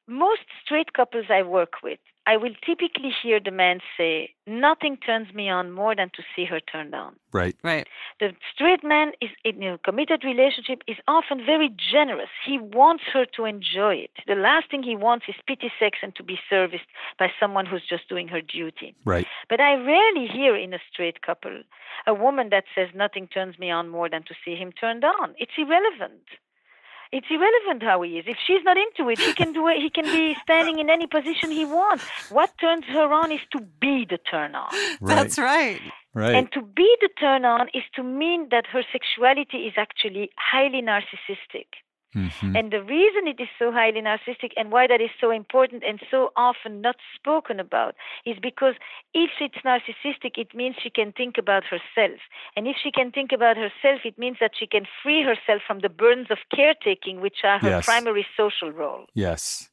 Most 0.08 0.42
straight 0.64 0.94
couples 0.94 1.26
I 1.30 1.44
work 1.44 1.74
with, 1.84 2.00
I 2.26 2.38
will 2.38 2.54
typically 2.66 3.12
hear 3.24 3.40
the 3.44 3.52
man 3.52 3.80
say, 3.98 4.36
Nothing 4.46 4.98
turns 4.98 5.34
me 5.34 5.50
on 5.50 5.72
more 5.72 5.96
than 5.96 6.10
to 6.16 6.24
see 6.36 6.46
her 6.46 6.60
turned 6.60 6.94
on. 6.94 7.16
Right. 7.32 7.56
Right. 7.64 7.88
The 8.20 8.34
straight 8.54 8.84
man 8.84 9.12
is 9.22 9.30
in 9.44 9.62
a 9.64 9.78
committed 9.78 10.24
relationship 10.24 10.82
is 10.88 10.98
often 11.08 11.46
very 11.46 11.70
generous. 11.70 12.30
He 12.46 12.58
wants 12.58 13.04
her 13.14 13.26
to 13.36 13.46
enjoy 13.46 13.96
it. 13.96 14.12
The 14.28 14.36
last 14.36 14.70
thing 14.72 14.84
he 14.84 14.96
wants 14.96 15.26
is 15.28 15.36
pity 15.48 15.72
sex 15.80 16.00
and 16.02 16.16
to 16.16 16.24
be 16.24 16.40
serviced 16.50 16.86
by 17.18 17.32
someone 17.40 17.66
who's 17.66 17.88
just 17.88 18.10
doing 18.10 18.28
her 18.30 18.42
duty. 18.42 18.96
Right. 19.06 19.28
But 19.50 19.62
I 19.62 19.76
rarely 19.76 20.28
hear 20.28 20.56
in 20.56 20.74
a 20.74 20.80
straight 20.92 21.22
couple 21.22 21.62
a 22.08 22.14
woman 22.14 22.50
that 22.50 22.66
says 22.74 22.90
nothing 22.96 23.28
turns 23.28 23.60
me 23.60 23.70
on 23.72 23.90
more 23.90 24.10
than 24.10 24.24
to 24.24 24.36
see 24.44 24.56
him 24.56 24.72
turned 24.72 25.04
on. 25.04 25.36
It's 25.38 25.52
irrelevant 25.58 26.24
it's 27.12 27.28
irrelevant 27.30 27.84
how 27.84 28.02
he 28.02 28.18
is. 28.20 28.26
If 28.28 28.38
she's 28.46 28.64
not 28.64 28.78
into 28.78 29.10
it, 29.10 29.20
he 29.20 29.34
can 29.34 29.54
do 29.54 29.68
it. 29.68 29.78
He 29.78 29.90
can 29.90 30.06
be 30.06 30.36
standing 30.44 30.80
in 30.80 30.90
any 30.90 31.08
position 31.08 31.52
he 31.52 31.66
wants. 31.66 32.04
What 32.30 32.52
turns 32.60 32.86
her 32.86 33.12
on 33.12 33.32
is 33.32 33.42
to 33.54 33.62
be 33.82 34.06
the 34.10 34.20
turn 34.30 34.56
on. 34.56 34.70
Right. 35.02 35.16
That's 35.16 35.38
right. 35.40 35.82
Right. 36.14 36.36
And 36.36 36.52
to 36.54 36.62
be 36.62 36.96
the 37.02 37.10
turn 37.20 37.46
on 37.46 37.68
is 37.74 37.84
to 37.96 38.04
mean 38.04 38.50
that 38.52 38.66
her 38.68 38.84
sexuality 38.92 39.60
is 39.68 39.74
actually 39.78 40.30
highly 40.38 40.82
narcissistic. 40.82 41.68
Mm-hmm. 42.16 42.56
And 42.56 42.72
the 42.72 42.82
reason 42.82 43.28
it 43.28 43.40
is 43.40 43.50
so 43.60 43.72
highly 43.72 44.02
narcissistic 44.02 44.52
and 44.58 44.72
why 44.72 44.88
that 44.88 45.00
is 45.00 45.12
so 45.22 45.30
important 45.30 45.84
and 45.88 46.00
so 46.10 46.32
often 46.36 46.82
not 46.82 46.96
spoken 47.16 47.60
about 47.60 47.96
is 48.26 48.38
because 48.42 48.76
if 49.14 49.30
it's 49.40 49.58
narcissistic, 49.64 50.38
it 50.38 50.56
means 50.56 50.76
she 50.82 50.90
can 50.90 51.12
think 51.12 51.38
about 51.38 51.64
herself. 51.66 52.20
And 52.56 52.68
if 52.68 52.78
she 52.82 52.92
can 52.92 53.12
think 53.12 53.32
about 53.32 53.58
herself, 53.58 54.02
it 54.06 54.18
means 54.18 54.38
that 54.40 54.52
she 54.58 54.66
can 54.66 54.86
free 55.04 55.22
herself 55.22 55.62
from 55.68 55.80
the 55.80 55.90
burdens 55.90 56.28
of 56.32 56.40
caretaking, 56.56 57.22
which 57.22 57.44
are 57.44 57.60
her 57.60 57.70
yes. 57.70 57.86
primary 57.86 58.26
social 58.36 58.72
role. 58.72 59.06
Yes. 59.14 59.69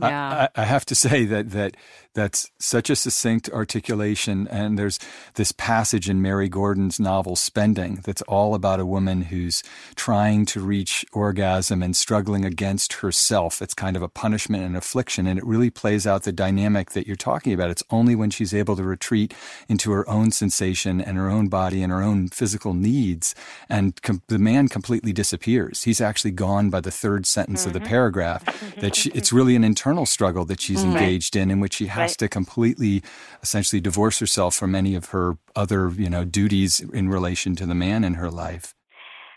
Yeah. 0.00 0.48
I, 0.56 0.62
I, 0.62 0.64
have 0.64 0.84
to 0.86 0.94
say 0.94 1.24
that 1.24 1.50
that 1.50 1.76
that's 2.16 2.50
such 2.58 2.88
a 2.88 2.96
succinct 2.96 3.50
articulation, 3.50 4.48
and 4.48 4.78
there's 4.78 4.98
this 5.34 5.52
passage 5.52 6.08
in 6.08 6.22
Mary 6.22 6.48
Gordon's 6.48 6.98
novel 6.98 7.36
Spending 7.36 8.00
that's 8.04 8.22
all 8.22 8.54
about 8.54 8.80
a 8.80 8.86
woman 8.86 9.22
who's 9.22 9.62
trying 9.96 10.46
to 10.46 10.60
reach 10.60 11.04
orgasm 11.12 11.82
and 11.82 11.94
struggling 11.94 12.44
against 12.44 12.94
herself. 12.94 13.60
It's 13.60 13.74
kind 13.74 13.96
of 13.96 14.02
a 14.02 14.08
punishment 14.08 14.64
and 14.64 14.76
affliction, 14.76 15.26
and 15.26 15.38
it 15.38 15.44
really 15.44 15.68
plays 15.68 16.06
out 16.06 16.22
the 16.22 16.32
dynamic 16.32 16.92
that 16.92 17.06
you're 17.06 17.16
talking 17.16 17.52
about. 17.52 17.68
It's 17.68 17.84
only 17.90 18.16
when 18.16 18.30
she's 18.30 18.54
able 18.54 18.76
to 18.76 18.82
retreat 18.82 19.34
into 19.68 19.92
her 19.92 20.08
own 20.08 20.30
sensation 20.30 21.02
and 21.02 21.18
her 21.18 21.28
own 21.28 21.48
body 21.48 21.82
and 21.82 21.92
her 21.92 22.02
own 22.02 22.28
physical 22.28 22.72
needs, 22.72 23.34
and 23.68 24.00
com- 24.00 24.22
the 24.28 24.38
man 24.38 24.68
completely 24.68 25.12
disappears. 25.12 25.82
He's 25.82 26.00
actually 26.00 26.30
gone 26.30 26.70
by 26.70 26.80
the 26.80 26.90
third 26.90 27.26
sentence 27.26 27.60
mm-hmm. 27.60 27.68
of 27.68 27.72
the 27.74 27.80
mm-hmm. 27.80 27.88
paragraph. 27.88 28.74
That 28.80 28.94
she, 28.94 29.10
it's 29.10 29.34
really 29.34 29.54
an 29.54 29.64
internal 29.76 30.06
struggle 30.06 30.46
that 30.46 30.58
she's 30.58 30.80
mm-hmm. 30.80 30.96
engaged 30.96 31.36
in, 31.36 31.50
in 31.50 31.60
which 31.60 31.74
she 31.74 31.88
has 31.88 32.12
right. 32.12 32.18
to 32.18 32.28
completely, 32.28 33.02
essentially, 33.42 33.78
divorce 33.78 34.18
herself 34.18 34.54
from 34.54 34.74
any 34.74 34.94
of 34.94 35.10
her 35.10 35.36
other, 35.54 35.90
you 35.90 36.08
know, 36.08 36.24
duties 36.24 36.80
in 36.80 37.10
relation 37.10 37.54
to 37.54 37.66
the 37.66 37.74
man 37.74 38.02
in 38.02 38.14
her 38.14 38.30
life. 38.30 38.74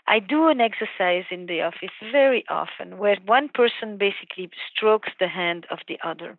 I 0.06 0.18
do 0.18 0.48
an 0.48 0.60
exercise 0.60 1.26
in 1.30 1.44
the 1.44 1.60
office 1.60 1.96
very 2.10 2.42
often 2.48 2.96
where 2.96 3.18
one 3.26 3.50
person 3.52 3.98
basically 3.98 4.48
strokes 4.72 5.10
the 5.20 5.28
hand 5.28 5.66
of 5.70 5.78
the 5.88 5.98
other. 6.02 6.38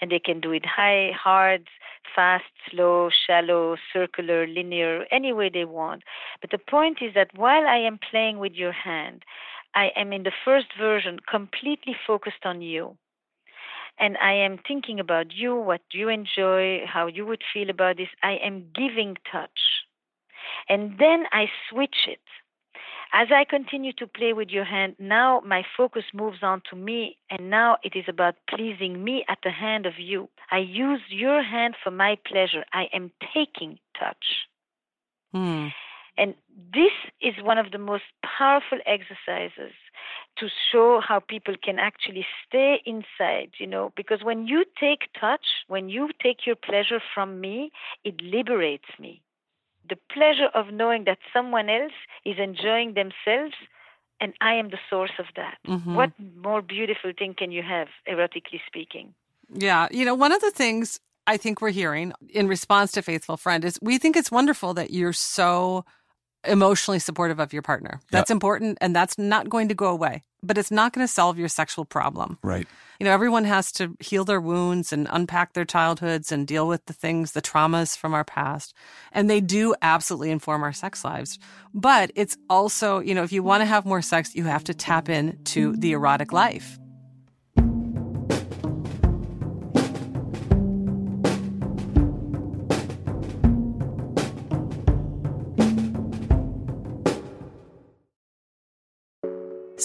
And 0.00 0.10
they 0.10 0.18
can 0.18 0.40
do 0.40 0.50
it 0.52 0.64
high, 0.64 1.10
hard, 1.14 1.68
fast, 2.16 2.52
slow, 2.70 3.10
shallow, 3.26 3.76
circular, 3.92 4.46
linear, 4.46 5.04
any 5.12 5.32
way 5.32 5.50
they 5.50 5.66
want. 5.66 6.02
But 6.40 6.50
the 6.50 6.58
point 6.58 6.98
is 7.02 7.12
that 7.14 7.36
while 7.36 7.66
I 7.66 7.76
am 7.76 7.98
playing 8.10 8.38
with 8.38 8.54
your 8.54 8.72
hand, 8.72 9.24
I 9.74 9.90
am 9.94 10.12
in 10.12 10.22
the 10.22 10.38
first 10.44 10.68
version 10.78 11.18
completely 11.30 11.94
focused 12.06 12.44
on 12.44 12.60
you 12.60 12.96
and 13.98 14.16
I 14.18 14.32
am 14.32 14.58
thinking 14.66 14.98
about 14.98 15.32
you, 15.32 15.54
what 15.56 15.82
you 15.92 16.08
enjoy, 16.08 16.86
how 16.86 17.06
you 17.06 17.26
would 17.26 17.42
feel 17.52 17.70
about 17.70 17.96
this. 17.96 18.08
I 18.22 18.32
am 18.44 18.66
giving 18.74 19.16
touch. 19.30 19.50
And 20.68 20.98
then 20.98 21.24
I 21.32 21.46
switch 21.68 22.06
it. 22.08 22.20
As 23.14 23.28
I 23.30 23.44
continue 23.44 23.92
to 23.98 24.06
play 24.06 24.32
with 24.32 24.48
your 24.48 24.64
hand, 24.64 24.96
now 24.98 25.42
my 25.44 25.62
focus 25.76 26.04
moves 26.14 26.38
on 26.42 26.62
to 26.70 26.76
me, 26.76 27.18
and 27.30 27.50
now 27.50 27.76
it 27.84 27.94
is 27.94 28.06
about 28.08 28.36
pleasing 28.48 29.04
me 29.04 29.22
at 29.28 29.38
the 29.44 29.50
hand 29.50 29.84
of 29.84 29.98
you. 29.98 30.30
I 30.50 30.58
use 30.58 31.02
your 31.10 31.42
hand 31.42 31.74
for 31.84 31.90
my 31.90 32.16
pleasure. 32.26 32.64
I 32.72 32.84
am 32.94 33.12
taking 33.34 33.78
touch. 33.98 34.24
Hmm. 35.34 35.68
And 36.16 36.34
this 36.74 36.92
is 37.20 37.34
one 37.42 37.58
of 37.58 37.70
the 37.70 37.78
most 37.78 38.04
powerful 38.38 38.78
exercises 38.86 39.72
to 40.38 40.48
show 40.70 41.00
how 41.06 41.20
people 41.20 41.54
can 41.62 41.78
actually 41.78 42.26
stay 42.46 42.80
inside, 42.86 43.50
you 43.58 43.66
know, 43.66 43.92
because 43.96 44.22
when 44.22 44.46
you 44.46 44.64
take 44.78 45.12
touch, 45.18 45.46
when 45.68 45.88
you 45.88 46.10
take 46.22 46.46
your 46.46 46.56
pleasure 46.56 47.00
from 47.14 47.40
me, 47.40 47.70
it 48.04 48.20
liberates 48.20 48.88
me. 48.98 49.22
The 49.88 49.96
pleasure 50.12 50.48
of 50.54 50.72
knowing 50.72 51.04
that 51.04 51.18
someone 51.32 51.68
else 51.68 51.92
is 52.24 52.36
enjoying 52.38 52.94
themselves 52.94 53.54
and 54.20 54.32
I 54.40 54.54
am 54.54 54.70
the 54.70 54.78
source 54.88 55.10
of 55.18 55.26
that. 55.34 55.58
Mm-hmm. 55.66 55.96
What 55.96 56.12
more 56.36 56.62
beautiful 56.62 57.12
thing 57.18 57.34
can 57.36 57.50
you 57.50 57.62
have, 57.62 57.88
erotically 58.08 58.60
speaking? 58.66 59.14
Yeah. 59.52 59.88
You 59.90 60.04
know, 60.04 60.14
one 60.14 60.30
of 60.32 60.40
the 60.40 60.52
things 60.52 61.00
I 61.26 61.36
think 61.36 61.60
we're 61.60 61.70
hearing 61.70 62.12
in 62.30 62.46
response 62.46 62.92
to 62.92 63.02
Faithful 63.02 63.36
Friend 63.36 63.64
is 63.64 63.78
we 63.82 63.98
think 63.98 64.16
it's 64.16 64.30
wonderful 64.30 64.74
that 64.74 64.92
you're 64.92 65.12
so 65.12 65.84
emotionally 66.44 66.98
supportive 66.98 67.38
of 67.38 67.52
your 67.52 67.62
partner. 67.62 68.00
That's 68.10 68.30
yep. 68.30 68.36
important 68.36 68.78
and 68.80 68.94
that's 68.94 69.18
not 69.18 69.48
going 69.48 69.68
to 69.68 69.74
go 69.74 69.88
away, 69.88 70.24
but 70.42 70.58
it's 70.58 70.70
not 70.70 70.92
going 70.92 71.06
to 71.06 71.12
solve 71.12 71.38
your 71.38 71.48
sexual 71.48 71.84
problem. 71.84 72.38
Right. 72.42 72.66
You 72.98 73.04
know, 73.04 73.12
everyone 73.12 73.44
has 73.44 73.72
to 73.72 73.96
heal 74.00 74.24
their 74.24 74.40
wounds 74.40 74.92
and 74.92 75.08
unpack 75.10 75.54
their 75.54 75.64
childhoods 75.64 76.30
and 76.30 76.46
deal 76.46 76.68
with 76.68 76.86
the 76.86 76.92
things, 76.92 77.32
the 77.32 77.42
traumas 77.42 77.96
from 77.96 78.14
our 78.14 78.24
past. 78.24 78.74
And 79.10 79.28
they 79.28 79.40
do 79.40 79.74
absolutely 79.82 80.30
inform 80.30 80.62
our 80.62 80.72
sex 80.72 81.04
lives. 81.04 81.38
But 81.74 82.12
it's 82.14 82.36
also, 82.48 83.00
you 83.00 83.14
know, 83.14 83.24
if 83.24 83.32
you 83.32 83.42
want 83.42 83.62
to 83.62 83.66
have 83.66 83.84
more 83.84 84.02
sex, 84.02 84.34
you 84.34 84.44
have 84.44 84.64
to 84.64 84.74
tap 84.74 85.08
into 85.08 85.74
the 85.76 85.92
erotic 85.92 86.32
life. 86.32 86.78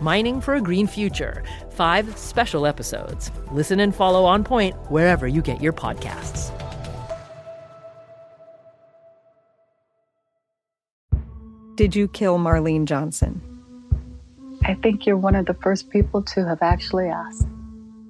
Mining 0.00 0.40
for 0.40 0.54
a 0.54 0.60
Green 0.60 0.86
Future. 0.86 1.42
Five 1.70 2.16
special 2.18 2.66
episodes. 2.66 3.30
Listen 3.50 3.80
and 3.80 3.94
follow 3.94 4.24
On 4.24 4.44
Point 4.44 4.74
wherever 4.90 5.26
you 5.26 5.42
get 5.42 5.62
your 5.62 5.72
podcasts. 5.72 6.52
Did 11.76 11.94
you 11.94 12.08
kill 12.08 12.38
Marlene 12.38 12.86
Johnson? 12.86 13.42
I 14.64 14.74
think 14.74 15.06
you're 15.06 15.16
one 15.16 15.34
of 15.34 15.46
the 15.46 15.54
first 15.54 15.90
people 15.90 16.22
to 16.22 16.46
have 16.46 16.62
actually 16.62 17.08
asked. 17.08 17.46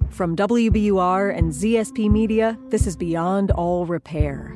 From 0.09 0.35
WBUR 0.35 1.37
and 1.37 1.51
ZSP 1.51 2.09
Media, 2.09 2.57
this 2.69 2.87
is 2.87 2.95
Beyond 2.95 3.51
All 3.51 3.85
Repair, 3.85 4.55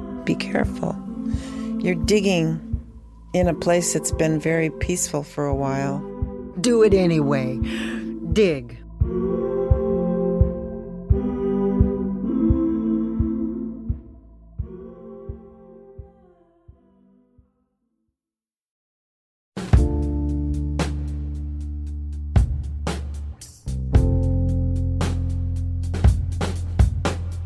Be 0.25 0.35
careful. 0.35 0.95
You're 1.79 1.95
digging 1.95 2.59
in 3.33 3.47
a 3.47 3.53
place 3.53 3.93
that's 3.93 4.11
been 4.11 4.39
very 4.39 4.69
peaceful 4.69 5.23
for 5.23 5.45
a 5.45 5.55
while. 5.55 5.99
Do 6.59 6.83
it 6.83 6.93
anyway. 6.93 7.57
Dig. 8.33 8.77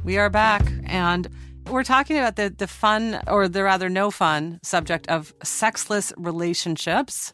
We 0.04 0.18
are 0.20 0.30
back 0.30 0.72
and 0.86 1.28
we're 1.70 1.84
talking 1.84 2.18
about 2.18 2.36
the 2.36 2.50
the 2.50 2.68
fun 2.68 3.22
or 3.28 3.48
the 3.48 3.64
rather 3.64 3.90
no 3.90 4.12
fun 4.12 4.60
subject 4.64 5.08
of 5.08 5.34
sexless 5.44 6.14
relationships. 6.18 7.34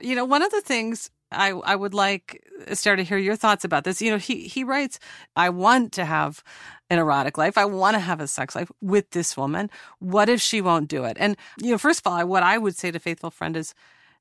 You 0.00 0.14
know, 0.14 0.24
one 0.24 0.42
of 0.42 0.50
the 0.50 0.60
things 0.60 1.10
I 1.32 1.50
I 1.50 1.76
would 1.76 1.94
like 1.94 2.42
uh, 2.60 2.64
Esther 2.68 2.96
to 2.96 3.04
hear 3.04 3.18
your 3.18 3.36
thoughts 3.36 3.64
about 3.64 3.84
this. 3.84 4.02
You 4.02 4.10
know, 4.10 4.18
he 4.18 4.48
he 4.48 4.64
writes, 4.64 4.98
I 5.36 5.50
want 5.50 5.92
to 5.92 6.04
have 6.04 6.42
an 6.88 6.98
erotic 6.98 7.38
life. 7.38 7.56
I 7.56 7.64
want 7.64 7.94
to 7.94 8.00
have 8.00 8.20
a 8.20 8.26
sex 8.26 8.54
life 8.54 8.70
with 8.80 9.10
this 9.10 9.36
woman. 9.36 9.70
What 9.98 10.28
if 10.28 10.40
she 10.40 10.60
won't 10.60 10.88
do 10.88 11.04
it? 11.04 11.16
And 11.20 11.36
you 11.58 11.70
know, 11.70 11.78
first 11.78 12.00
of 12.04 12.12
all, 12.12 12.26
what 12.26 12.42
I 12.42 12.58
would 12.58 12.76
say 12.76 12.90
to 12.90 12.98
faithful 12.98 13.30
friend 13.30 13.56
is 13.56 13.74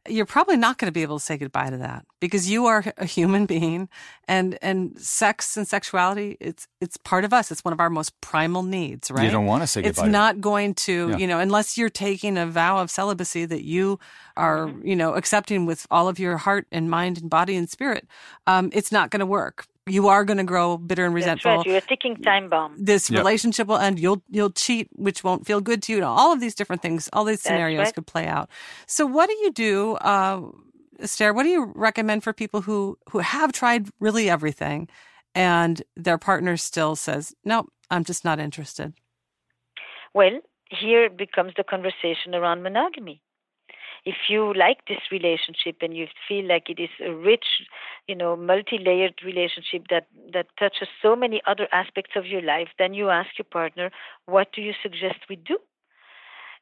you're 0.09 0.25
probably 0.25 0.57
not 0.57 0.77
going 0.77 0.87
to 0.87 0.91
be 0.91 1.01
able 1.01 1.19
to 1.19 1.25
say 1.25 1.37
goodbye 1.37 1.69
to 1.69 1.77
that 1.77 2.05
because 2.19 2.49
you 2.49 2.65
are 2.65 2.83
a 2.97 3.05
human 3.05 3.45
being 3.45 3.87
and 4.27 4.57
and 4.61 4.99
sex 4.99 5.55
and 5.57 5.67
sexuality 5.67 6.37
it's 6.39 6.67
it's 6.81 6.97
part 6.97 7.23
of 7.23 7.33
us 7.33 7.51
it's 7.51 7.63
one 7.63 7.73
of 7.73 7.79
our 7.79 7.89
most 7.89 8.19
primal 8.21 8.63
needs 8.63 9.09
right 9.11 9.25
you 9.25 9.31
don't 9.31 9.45
want 9.45 9.63
to 9.63 9.67
say 9.67 9.81
goodbye 9.81 10.03
it's 10.03 10.11
not 10.11 10.41
going 10.41 10.73
to 10.73 11.09
yeah. 11.09 11.17
you 11.17 11.27
know 11.27 11.39
unless 11.39 11.77
you're 11.77 11.89
taking 11.89 12.37
a 12.37 12.45
vow 12.45 12.77
of 12.77 12.89
celibacy 12.89 13.45
that 13.45 13.63
you 13.63 13.99
are 14.35 14.67
mm-hmm. 14.67 14.87
you 14.87 14.95
know 14.95 15.13
accepting 15.13 15.65
with 15.65 15.85
all 15.91 16.07
of 16.07 16.19
your 16.19 16.37
heart 16.37 16.65
and 16.71 16.89
mind 16.89 17.19
and 17.19 17.29
body 17.29 17.55
and 17.55 17.69
spirit 17.69 18.07
um, 18.47 18.69
it's 18.73 18.91
not 18.91 19.09
going 19.09 19.19
to 19.19 19.25
work 19.25 19.67
you 19.89 20.07
are 20.07 20.23
going 20.23 20.37
to 20.37 20.43
grow 20.43 20.77
bitter 20.77 21.05
and 21.05 21.13
resentful. 21.13 21.51
That's 21.51 21.59
right. 21.59 21.67
You're 21.67 21.77
a 21.77 21.81
ticking 21.81 22.15
time 22.17 22.49
bomb. 22.49 22.75
This 22.77 23.09
yep. 23.09 23.19
relationship 23.19 23.67
will 23.67 23.77
end. 23.77 23.99
You'll 23.99 24.23
you'll 24.29 24.51
cheat, 24.51 24.89
which 24.93 25.23
won't 25.23 25.45
feel 25.45 25.61
good 25.61 25.81
to 25.83 25.93
you. 25.93 26.03
All 26.03 26.31
of 26.33 26.39
these 26.39 26.55
different 26.55 26.81
things, 26.81 27.09
all 27.13 27.23
these 27.23 27.41
scenarios 27.41 27.85
right. 27.85 27.95
could 27.95 28.07
play 28.07 28.27
out. 28.27 28.49
So, 28.87 29.05
what 29.05 29.27
do 29.27 29.35
you 29.35 29.51
do, 29.51 29.95
uh, 29.95 30.41
Esther? 30.99 31.33
What 31.33 31.43
do 31.43 31.49
you 31.49 31.71
recommend 31.75 32.23
for 32.23 32.33
people 32.33 32.61
who 32.61 32.97
who 33.09 33.19
have 33.19 33.51
tried 33.51 33.89
really 33.99 34.29
everything, 34.29 34.87
and 35.35 35.81
their 35.95 36.17
partner 36.17 36.57
still 36.57 36.95
says, 36.95 37.33
"No, 37.43 37.67
I'm 37.89 38.03
just 38.03 38.23
not 38.23 38.39
interested." 38.39 38.93
Well, 40.13 40.39
here 40.69 41.09
becomes 41.09 41.53
the 41.57 41.63
conversation 41.63 42.33
around 42.33 42.63
monogamy 42.63 43.21
if 44.11 44.17
you 44.27 44.41
like 44.65 44.79
this 44.87 45.03
relationship 45.11 45.77
and 45.81 45.95
you 45.95 46.07
feel 46.27 46.45
like 46.53 46.69
it 46.73 46.79
is 46.79 46.93
a 47.09 47.11
rich, 47.29 47.47
you 48.07 48.15
know, 48.15 48.35
multi-layered 48.51 49.17
relationship 49.23 49.81
that 49.93 50.07
that 50.35 50.47
touches 50.57 50.89
so 51.03 51.15
many 51.23 51.41
other 51.51 51.67
aspects 51.71 52.13
of 52.15 52.25
your 52.33 52.41
life, 52.53 52.69
then 52.79 52.93
you 52.99 53.09
ask 53.09 53.29
your 53.37 53.51
partner, 53.59 53.91
"What 54.25 54.47
do 54.53 54.61
you 54.67 54.73
suggest 54.83 55.29
we 55.29 55.35
do?" 55.35 55.57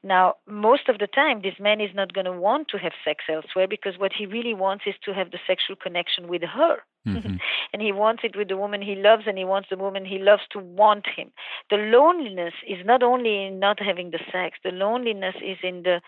Now, 0.03 0.25
most 0.45 0.89
of 0.89 0.99
the 0.99 1.07
time, 1.21 1.41
this 1.41 1.59
man 1.67 1.79
is 1.81 1.93
not 1.99 2.13
going 2.13 2.29
to 2.31 2.39
want 2.47 2.67
to 2.69 2.77
have 2.85 2.93
sex 3.03 3.23
elsewhere 3.35 3.67
because 3.75 3.97
what 3.97 4.13
he 4.19 4.25
really 4.25 4.53
wants 4.53 4.83
is 4.85 4.95
to 5.05 5.13
have 5.13 5.31
the 5.31 5.39
sexual 5.47 5.75
connection 5.75 6.27
with 6.27 6.43
her. 6.43 6.75
Mm-hmm. 7.07 7.35
and 7.73 7.81
he 7.81 7.91
wants 7.91 8.21
it 8.23 8.35
with 8.35 8.47
the 8.47 8.57
woman 8.57 8.81
he 8.81 8.95
loves, 8.95 9.23
and 9.27 9.37
he 9.37 9.45
wants 9.53 9.69
the 9.69 9.83
woman 9.85 10.05
he 10.05 10.19
loves 10.19 10.43
to 10.51 10.59
want 10.59 11.05
him. 11.17 11.31
The 11.71 11.77
loneliness 11.77 12.55
is 12.75 12.85
not 12.85 13.01
only 13.11 13.45
in 13.45 13.59
not 13.59 13.79
having 13.89 14.11
the 14.11 14.23
sex, 14.31 14.59
the 14.63 14.75
loneliness 14.85 15.35
is 15.53 15.57
in 15.63 15.83
the 15.83 16.01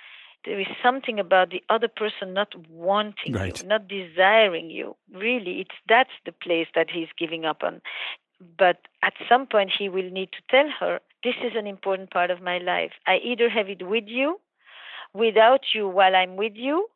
there 0.46 0.60
is 0.60 0.68
something 0.82 1.20
about 1.20 1.50
the 1.50 1.64
other 1.70 1.88
person 1.88 2.34
not 2.34 2.54
wanting 2.70 3.34
right. 3.34 3.62
you, 3.62 3.68
not 3.68 3.88
desiring 3.88 4.70
you. 4.70 4.96
Really, 5.14 5.60
it's 5.62 5.76
that's 5.88 6.16
the 6.26 6.32
place 6.32 6.68
that 6.76 6.90
he's 6.90 7.10
giving 7.18 7.46
up 7.46 7.64
on. 7.64 7.82
But 8.58 8.88
at 9.04 9.14
some 9.28 9.48
point, 9.48 9.72
he 9.78 9.90
will 9.90 10.10
need 10.10 10.30
to 10.32 10.42
tell 10.50 10.70
her, 10.80 11.00
"This 11.24 11.36
is 11.44 11.54
an 11.56 11.68
important 11.68 12.12
part 12.12 12.32
of 12.32 12.42
my 12.42 12.58
life. 12.58 12.94
I 13.06 13.18
either 13.18 13.50
have 13.50 13.70
it 13.70 13.86
with 13.86 14.08
you, 14.08 14.40
without 15.14 15.74
you 15.74 15.88
while 15.88 16.16
I'm 16.16 16.36
with 16.36 16.56
you, 16.56 16.90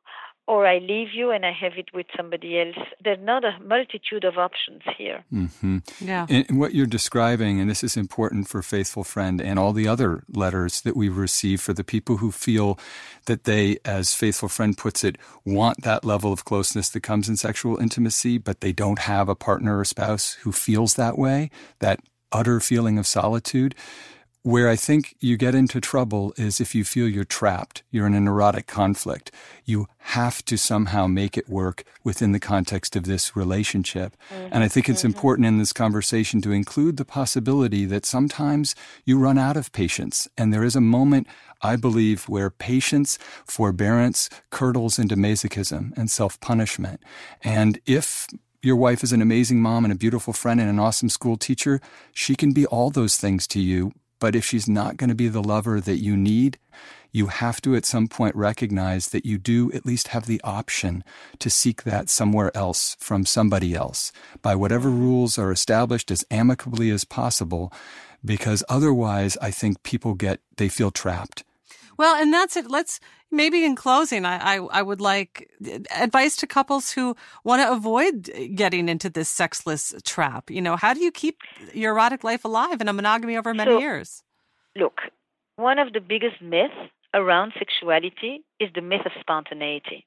or 0.45 0.67
I 0.67 0.79
leave 0.79 1.13
you 1.13 1.31
and 1.31 1.45
I 1.45 1.53
have 1.53 1.73
it 1.77 1.93
with 1.93 2.05
somebody 2.17 2.59
else. 2.59 2.75
There's 3.01 3.19
not 3.21 3.45
a 3.45 3.57
multitude 3.63 4.25
of 4.25 4.37
options 4.37 4.81
here. 4.97 5.23
Mm-hmm. 5.33 5.77
Yeah. 6.01 6.25
And 6.29 6.59
what 6.59 6.73
you're 6.73 6.85
describing, 6.85 7.61
and 7.61 7.69
this 7.69 7.83
is 7.83 7.95
important 7.95 8.49
for 8.49 8.61
Faithful 8.61 9.05
Friend 9.05 9.41
and 9.41 9.57
all 9.57 9.71
the 9.71 9.87
other 9.87 10.23
letters 10.27 10.81
that 10.81 10.97
we 10.97 11.07
receive 11.07 11.61
for 11.61 11.71
the 11.71 11.83
people 11.83 12.17
who 12.17 12.31
feel 12.31 12.77
that 13.25 13.45
they, 13.45 13.77
as 13.85 14.13
Faithful 14.13 14.49
Friend 14.49 14.77
puts 14.77 15.03
it, 15.03 15.17
want 15.45 15.83
that 15.83 16.03
level 16.03 16.33
of 16.33 16.43
closeness 16.43 16.89
that 16.89 17.01
comes 17.01 17.29
in 17.29 17.37
sexual 17.37 17.77
intimacy, 17.77 18.37
but 18.37 18.59
they 18.59 18.73
don't 18.73 18.99
have 18.99 19.29
a 19.29 19.35
partner 19.35 19.79
or 19.79 19.85
spouse 19.85 20.33
who 20.41 20.51
feels 20.51 20.95
that 20.95 21.17
way, 21.17 21.49
that 21.79 22.01
utter 22.33 22.59
feeling 22.59 22.97
of 22.97 23.07
solitude. 23.07 23.75
Where 24.45 24.67
I 24.67 24.75
think 24.75 25.15
you 25.21 25.37
get 25.37 25.55
into 25.55 25.79
trouble 25.79 26.33
is 26.35 26.59
if 26.59 26.75
you 26.75 26.83
feel 26.83 27.07
you're 27.07 27.23
trapped, 27.23 27.81
you're 27.91 28.05
in 28.05 28.13
a 28.13 28.19
neurotic 28.19 28.67
conflict. 28.67 29.31
You 29.63 29.87
have 29.99 30.43
to 30.43 30.57
somehow 30.57 31.07
make 31.07 31.37
it 31.37 31.47
work 31.47 31.85
within 32.03 32.33
the 32.33 32.41
context 32.41 32.97
of 32.97 33.05
this 33.05 33.37
relationship. 33.37 34.17
Mm-hmm. 34.29 34.49
And 34.51 34.61
I 34.61 34.67
think 34.67 34.89
it's 34.89 34.99
mm-hmm. 34.99 35.15
important 35.15 35.47
in 35.47 35.59
this 35.59 35.71
conversation 35.71 36.41
to 36.41 36.51
include 36.51 36.97
the 36.97 37.05
possibility 37.05 37.85
that 37.85 38.05
sometimes 38.05 38.75
you 39.05 39.17
run 39.17 39.37
out 39.37 39.55
of 39.55 39.71
patience. 39.71 40.27
And 40.37 40.53
there 40.53 40.65
is 40.65 40.75
a 40.75 40.81
moment, 40.81 41.25
I 41.61 41.77
believe, 41.77 42.27
where 42.27 42.49
patience, 42.49 43.17
forbearance 43.45 44.29
curdles 44.49 44.99
into 44.99 45.15
masochism 45.15 45.97
and 45.97 46.11
self 46.11 46.37
punishment. 46.41 46.99
And 47.45 47.79
if 47.85 48.27
your 48.61 48.75
wife 48.75 49.03
is 49.03 49.13
an 49.13 49.21
amazing 49.21 49.61
mom 49.61 49.85
and 49.85 49.93
a 49.93 49.97
beautiful 49.97 50.33
friend 50.33 50.59
and 50.59 50.69
an 50.69 50.79
awesome 50.79 51.07
school 51.07 51.37
teacher, 51.37 51.79
she 52.13 52.35
can 52.35 52.51
be 52.51 52.65
all 52.65 52.89
those 52.89 53.15
things 53.15 53.47
to 53.47 53.61
you, 53.61 53.93
but 54.23 54.37
if 54.37 54.45
she's 54.45 54.69
not 54.69 54.95
going 54.95 55.09
to 55.09 55.15
be 55.15 55.27
the 55.27 55.43
lover 55.43 55.81
that 55.81 55.97
you 55.97 56.15
need, 56.15 56.57
you 57.11 57.27
have 57.27 57.59
to 57.59 57.75
at 57.75 57.83
some 57.83 58.07
point 58.07 58.33
recognize 58.37 59.09
that 59.09 59.25
you 59.25 59.37
do 59.37 59.69
at 59.73 59.85
least 59.85 60.07
have 60.07 60.27
the 60.27 60.39
option 60.45 61.03
to 61.39 61.49
seek 61.49 61.83
that 61.83 62.09
somewhere 62.09 62.49
else 62.55 62.95
from 63.01 63.25
somebody 63.25 63.73
else 63.75 64.13
by 64.41 64.55
whatever 64.55 64.89
rules 64.89 65.37
are 65.37 65.51
established 65.51 66.09
as 66.09 66.23
amicably 66.31 66.89
as 66.89 67.03
possible, 67.03 67.69
because 68.23 68.63
otherwise 68.69 69.35
I 69.41 69.51
think 69.51 69.83
people 69.83 70.13
get, 70.13 70.39
they 70.55 70.69
feel 70.69 70.89
trapped. 70.89 71.43
Well, 71.97 72.15
and 72.15 72.33
that's 72.33 72.55
it. 72.55 72.69
Let's 72.69 72.99
maybe 73.31 73.65
in 73.65 73.75
closing, 73.75 74.25
I, 74.25 74.55
I, 74.55 74.57
I, 74.57 74.81
would 74.81 75.01
like 75.01 75.49
advice 75.95 76.35
to 76.37 76.47
couples 76.47 76.91
who 76.91 77.15
want 77.43 77.61
to 77.61 77.71
avoid 77.71 78.31
getting 78.55 78.87
into 78.87 79.09
this 79.09 79.29
sexless 79.29 79.93
trap. 80.03 80.49
You 80.49 80.61
know, 80.61 80.75
how 80.75 80.93
do 80.93 81.01
you 81.01 81.11
keep 81.11 81.39
your 81.73 81.93
erotic 81.93 82.23
life 82.23 82.45
alive 82.45 82.79
in 82.79 82.87
a 82.87 82.93
monogamy 82.93 83.35
over 83.37 83.53
many 83.53 83.71
so, 83.71 83.79
years? 83.79 84.23
Look, 84.75 85.01
one 85.55 85.79
of 85.79 85.93
the 85.93 85.99
biggest 85.99 86.41
myths 86.41 86.73
around 87.13 87.53
sexuality 87.57 88.43
is 88.59 88.69
the 88.73 88.81
myth 88.81 89.05
of 89.05 89.11
spontaneity. 89.19 90.05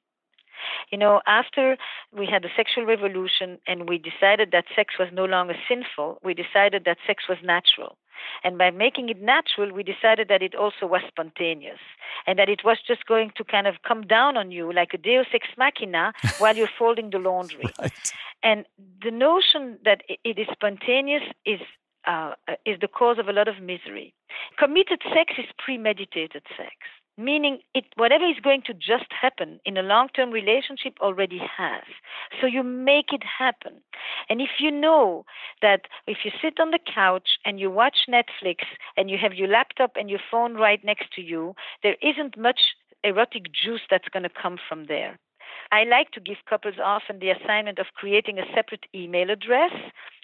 You 0.91 0.97
know, 0.97 1.21
after 1.27 1.77
we 2.11 2.25
had 2.25 2.43
the 2.43 2.49
sexual 2.55 2.85
revolution 2.85 3.59
and 3.67 3.87
we 3.87 3.97
decided 3.97 4.49
that 4.51 4.65
sex 4.75 4.95
was 4.99 5.09
no 5.13 5.25
longer 5.25 5.55
sinful, 5.67 6.19
we 6.23 6.33
decided 6.33 6.83
that 6.85 6.97
sex 7.05 7.23
was 7.29 7.37
natural. 7.43 7.97
And 8.43 8.57
by 8.57 8.71
making 8.71 9.09
it 9.09 9.21
natural, 9.21 9.71
we 9.71 9.83
decided 9.83 10.27
that 10.29 10.41
it 10.41 10.55
also 10.55 10.85
was 10.85 11.01
spontaneous 11.07 11.79
and 12.25 12.37
that 12.39 12.49
it 12.49 12.61
was 12.63 12.77
just 12.85 13.05
going 13.05 13.31
to 13.37 13.43
kind 13.43 13.67
of 13.67 13.75
come 13.87 14.03
down 14.03 14.37
on 14.37 14.51
you 14.51 14.71
like 14.73 14.93
a 14.93 14.97
deus 14.97 15.27
ex 15.33 15.47
machina 15.57 16.13
while 16.39 16.55
you're 16.55 16.69
folding 16.77 17.09
the 17.09 17.19
laundry. 17.19 17.71
Right. 17.79 18.13
And 18.43 18.65
the 19.03 19.11
notion 19.11 19.79
that 19.83 20.01
it 20.07 20.37
is 20.37 20.47
spontaneous 20.51 21.23
is 21.45 21.59
uh, 22.05 22.33
is 22.65 22.79
the 22.79 22.87
cause 22.87 23.19
of 23.19 23.27
a 23.27 23.33
lot 23.33 23.49
of 23.49 23.61
misery. 23.61 24.13
Committed 24.57 25.01
sex 25.13 25.33
is 25.37 25.45
premeditated 25.57 26.43
sex 26.55 26.75
meaning 27.17 27.59
it 27.73 27.85
whatever 27.95 28.25
is 28.25 28.39
going 28.43 28.61
to 28.63 28.73
just 28.73 29.11
happen 29.11 29.59
in 29.65 29.77
a 29.77 29.81
long-term 29.81 30.31
relationship 30.31 30.93
already 31.01 31.39
has. 31.39 31.83
So 32.39 32.47
you 32.47 32.63
make 32.63 33.11
it 33.11 33.23
happen. 33.23 33.81
And 34.29 34.41
if 34.41 34.59
you 34.59 34.71
know 34.71 35.25
that 35.61 35.81
if 36.05 36.19
you 36.23 36.31
sit 36.41 36.59
on 36.59 36.71
the 36.71 36.79
couch 36.79 37.39
and 37.45 37.59
you 37.59 37.71
watch 37.71 38.07
netflix 38.09 38.57
and 38.95 39.09
you 39.09 39.17
have 39.17 39.33
your 39.33 39.47
laptop 39.47 39.91
and 39.95 40.09
your 40.09 40.19
phone 40.29 40.55
right 40.55 40.83
next 40.83 41.11
to 41.13 41.21
you 41.21 41.55
there 41.83 41.95
isn't 42.01 42.37
much 42.37 42.59
erotic 43.03 43.45
juice 43.51 43.81
that's 43.89 44.09
going 44.09 44.23
to 44.23 44.29
come 44.29 44.57
from 44.67 44.85
there. 44.87 45.19
I 45.71 45.83
like 45.83 46.11
to 46.11 46.19
give 46.19 46.37
couples 46.49 46.75
often 46.83 47.19
the 47.19 47.31
assignment 47.31 47.79
of 47.79 47.87
creating 47.95 48.39
a 48.39 48.45
separate 48.55 48.85
email 48.95 49.29
address 49.29 49.71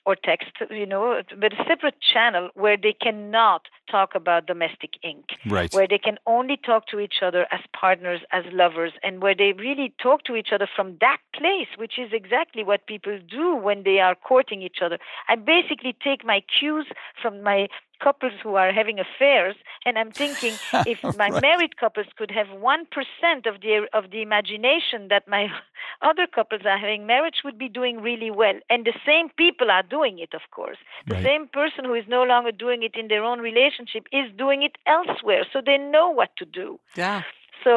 or 0.05 0.15
text, 0.15 0.51
you 0.69 0.85
know, 0.85 1.21
but 1.39 1.53
a 1.53 1.63
separate 1.67 1.95
channel 2.01 2.49
where 2.55 2.77
they 2.77 2.93
cannot 2.93 3.63
talk 3.89 4.15
about 4.15 4.45
domestic 4.45 4.91
ink. 5.03 5.25
Right. 5.47 5.73
Where 5.73 5.87
they 5.87 5.97
can 5.97 6.17
only 6.25 6.57
talk 6.57 6.87
to 6.87 6.99
each 6.99 7.21
other 7.21 7.45
as 7.51 7.61
partners, 7.79 8.21
as 8.31 8.43
lovers, 8.51 8.93
and 9.01 9.21
where 9.21 9.35
they 9.35 9.53
really 9.53 9.93
talk 10.01 10.23
to 10.25 10.35
each 10.35 10.49
other 10.53 10.67
from 10.75 10.97
that 10.99 11.17
place, 11.33 11.67
which 11.77 11.93
is 11.97 12.11
exactly 12.11 12.63
what 12.63 12.87
people 12.87 13.17
do 13.29 13.55
when 13.55 13.83
they 13.83 13.99
are 13.99 14.15
courting 14.15 14.61
each 14.61 14.77
other. 14.83 14.97
I 15.29 15.35
basically 15.35 15.95
take 16.03 16.25
my 16.25 16.41
cues 16.59 16.87
from 17.21 17.41
my 17.41 17.67
couples 18.07 18.33
who 18.43 18.55
are 18.55 18.71
having 18.79 18.97
affairs 18.99 19.55
and 19.85 19.93
i'm 19.99 20.11
thinking 20.23 20.55
if 20.93 20.99
my 21.21 21.29
right. 21.29 21.41
married 21.47 21.73
couples 21.83 22.07
could 22.17 22.31
have 22.39 22.47
1% 22.47 23.45
of 23.51 23.55
the 23.61 23.73
of 23.99 24.03
the 24.11 24.21
imagination 24.21 25.07
that 25.13 25.23
my 25.35 25.43
other 26.09 26.27
couples 26.37 26.61
are 26.65 26.77
having 26.85 27.05
marriage 27.05 27.39
would 27.45 27.57
be 27.65 27.69
doing 27.79 27.95
really 28.09 28.31
well 28.41 28.57
and 28.69 28.85
the 28.85 28.97
same 29.05 29.27
people 29.43 29.69
are 29.71 29.83
doing 29.97 30.15
it 30.25 30.33
of 30.33 30.45
course 30.51 30.77
the 31.07 31.15
Right. 31.15 31.23
same 31.29 31.47
person 31.59 31.85
who 31.85 31.93
is 32.01 32.07
no 32.17 32.23
longer 32.23 32.51
doing 32.65 32.81
it 32.83 32.95
in 32.95 33.07
their 33.07 33.23
own 33.23 33.39
relationship 33.51 34.03
is 34.11 34.27
doing 34.43 34.63
it 34.63 34.75
elsewhere 34.97 35.43
so 35.51 35.61
they 35.65 35.77
know 35.77 36.07
what 36.19 36.31
to 36.37 36.45
do 36.45 36.67
Yeah. 36.95 37.21
so 37.63 37.73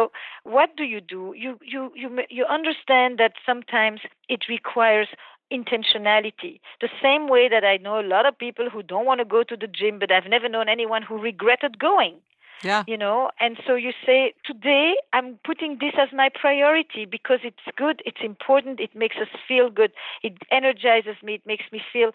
what 0.57 0.71
do 0.77 0.85
you 0.93 1.01
do 1.01 1.21
you 1.45 1.51
you 1.73 1.83
you 2.03 2.09
you 2.39 2.45
understand 2.59 3.19
that 3.23 3.35
sometimes 3.51 4.01
it 4.29 4.43
requires 4.57 5.09
intentionality. 5.53 6.61
The 6.81 6.89
same 7.03 7.29
way 7.29 7.49
that 7.49 7.65
I 7.65 7.77
know 7.77 8.01
a 8.01 8.03
lot 8.03 8.27
of 8.27 8.39
people 8.39 8.69
who 8.71 8.83
don't 8.83 9.07
want 9.07 9.21
to 9.21 9.25
go 9.25 9.43
to 9.43 9.57
the 9.57 9.67
gym, 9.67 9.99
but 9.99 10.11
I've 10.11 10.29
never 10.29 10.49
known 10.49 10.69
anyone 10.69 11.03
who 11.03 11.19
regretted 11.19 11.79
going. 11.79 12.17
Yeah. 12.63 12.85
You 12.87 12.97
know, 12.97 13.31
and 13.39 13.59
so 13.67 13.75
you 13.75 13.93
say, 14.05 14.33
today 14.45 14.95
I'm 15.13 15.39
putting 15.45 15.77
this 15.79 15.93
as 16.01 16.09
my 16.13 16.31
priority 16.35 17.05
because 17.05 17.41
it's 17.45 17.59
good, 17.77 18.03
it's 18.07 18.23
important, 18.25 18.81
it 18.81 18.95
makes 18.95 19.17
us 19.17 19.29
feel 19.47 19.69
good, 19.69 19.93
it 20.23 20.39
energizes 20.51 21.17
me, 21.23 21.35
it 21.35 21.47
makes 21.47 21.65
me 21.71 21.83
feel 21.93 22.13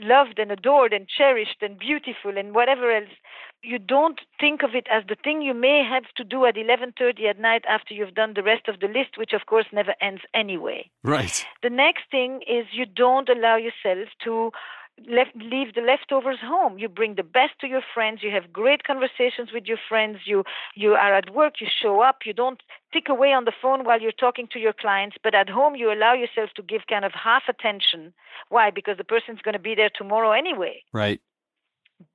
loved 0.00 0.38
and 0.38 0.50
adored 0.50 0.92
and 0.92 1.06
cherished 1.08 1.62
and 1.62 1.78
beautiful 1.78 2.36
and 2.36 2.54
whatever 2.54 2.90
else 2.90 3.10
you 3.62 3.78
don't 3.78 4.20
think 4.40 4.62
of 4.62 4.74
it 4.74 4.86
as 4.90 5.04
the 5.08 5.16
thing 5.22 5.40
you 5.40 5.54
may 5.54 5.84
have 5.88 6.04
to 6.16 6.24
do 6.24 6.44
at 6.46 6.56
11:30 6.56 7.28
at 7.30 7.38
night 7.38 7.64
after 7.68 7.94
you've 7.94 8.14
done 8.14 8.34
the 8.34 8.42
rest 8.42 8.66
of 8.68 8.80
the 8.80 8.88
list 8.88 9.16
which 9.16 9.32
of 9.32 9.46
course 9.46 9.66
never 9.72 9.94
ends 10.00 10.22
anyway 10.34 10.90
Right. 11.04 11.46
the 11.62 11.70
next 11.70 12.04
thing 12.10 12.42
is 12.48 12.66
you 12.72 12.86
don't 12.86 13.28
allow 13.28 13.56
yourself 13.56 14.08
to 14.24 14.50
left, 15.08 15.30
leave 15.36 15.74
the 15.74 15.80
leftovers 15.80 16.38
home. 16.42 16.78
You 16.78 16.88
bring 16.88 17.14
the 17.14 17.22
best 17.22 17.58
to 17.60 17.66
your 17.66 17.82
friends. 17.94 18.22
You 18.22 18.30
have 18.30 18.52
great 18.52 18.84
conversations 18.84 19.50
with 19.52 19.64
your 19.66 19.78
friends. 19.88 20.18
You 20.24 20.44
you 20.74 20.92
are 20.92 21.14
at 21.14 21.34
work. 21.34 21.60
You 21.60 21.66
show 21.82 22.00
up. 22.00 22.20
You 22.24 22.32
don't 22.32 22.62
tick 22.92 23.08
away 23.08 23.32
on 23.32 23.44
the 23.44 23.52
phone 23.60 23.84
while 23.84 24.00
you're 24.00 24.12
talking 24.12 24.48
to 24.52 24.58
your 24.58 24.72
clients. 24.72 25.16
But 25.22 25.34
at 25.34 25.48
home, 25.48 25.74
you 25.74 25.92
allow 25.92 26.14
yourself 26.14 26.50
to 26.56 26.62
give 26.62 26.82
kind 26.88 27.04
of 27.04 27.12
half 27.12 27.44
attention. 27.48 28.12
Why? 28.48 28.70
Because 28.70 28.96
the 28.98 29.04
person's 29.04 29.42
going 29.42 29.54
to 29.54 29.58
be 29.58 29.74
there 29.74 29.90
tomorrow 29.94 30.32
anyway. 30.32 30.82
Right. 30.92 31.20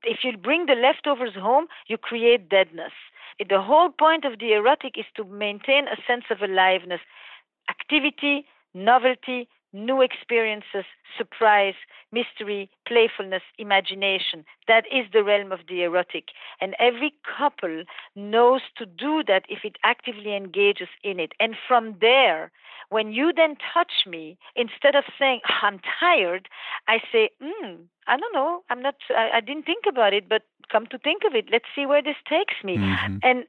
If 0.03 0.19
you 0.23 0.37
bring 0.37 0.65
the 0.65 0.75
leftovers 0.75 1.35
home, 1.35 1.67
you 1.87 1.97
create 1.97 2.49
deadness. 2.49 2.91
The 3.39 3.61
whole 3.61 3.89
point 3.89 4.25
of 4.25 4.39
the 4.39 4.53
erotic 4.53 4.97
is 4.97 5.05
to 5.15 5.23
maintain 5.23 5.87
a 5.87 5.95
sense 6.07 6.25
of 6.31 6.41
aliveness, 6.41 7.01
activity, 7.69 8.45
novelty, 8.73 9.47
new 9.73 10.01
experiences, 10.01 10.85
surprise, 11.17 11.75
mystery, 12.11 12.69
playfulness, 12.87 13.43
imagination. 13.57 14.45
That 14.67 14.85
is 14.91 15.05
the 15.11 15.23
realm 15.23 15.51
of 15.51 15.59
the 15.67 15.83
erotic. 15.83 16.25
And 16.61 16.75
every 16.79 17.13
couple 17.37 17.83
knows 18.15 18.61
to 18.77 18.85
do 18.85 19.23
that 19.27 19.43
if 19.49 19.59
it 19.63 19.77
actively 19.83 20.35
engages 20.35 20.89
in 21.03 21.19
it. 21.19 21.33
And 21.39 21.55
from 21.67 21.95
there, 21.99 22.51
when 22.89 23.11
you 23.11 23.33
then 23.35 23.55
touch 23.73 24.05
me, 24.07 24.37
instead 24.55 24.95
of 24.95 25.03
saying, 25.19 25.41
oh, 25.49 25.65
I'm 25.67 25.79
tired, 25.99 26.47
I 26.87 26.99
say, 27.11 27.29
hmm, 27.41 27.75
I 28.07 28.17
don't 28.17 28.33
know, 28.33 28.63
I'm 28.69 28.81
not, 28.81 28.95
I, 29.09 29.31
I 29.35 29.39
didn't 29.41 29.65
think 29.65 29.83
about 29.87 30.13
it, 30.13 30.29
but 30.29 30.43
come 30.71 30.85
to 30.87 30.97
think 30.97 31.23
of 31.25 31.35
it, 31.35 31.47
let's 31.51 31.65
see 31.75 31.85
where 31.85 32.01
this 32.01 32.17
takes 32.27 32.55
me. 32.63 32.77
Mhm. 32.77 33.19
And 33.23 33.45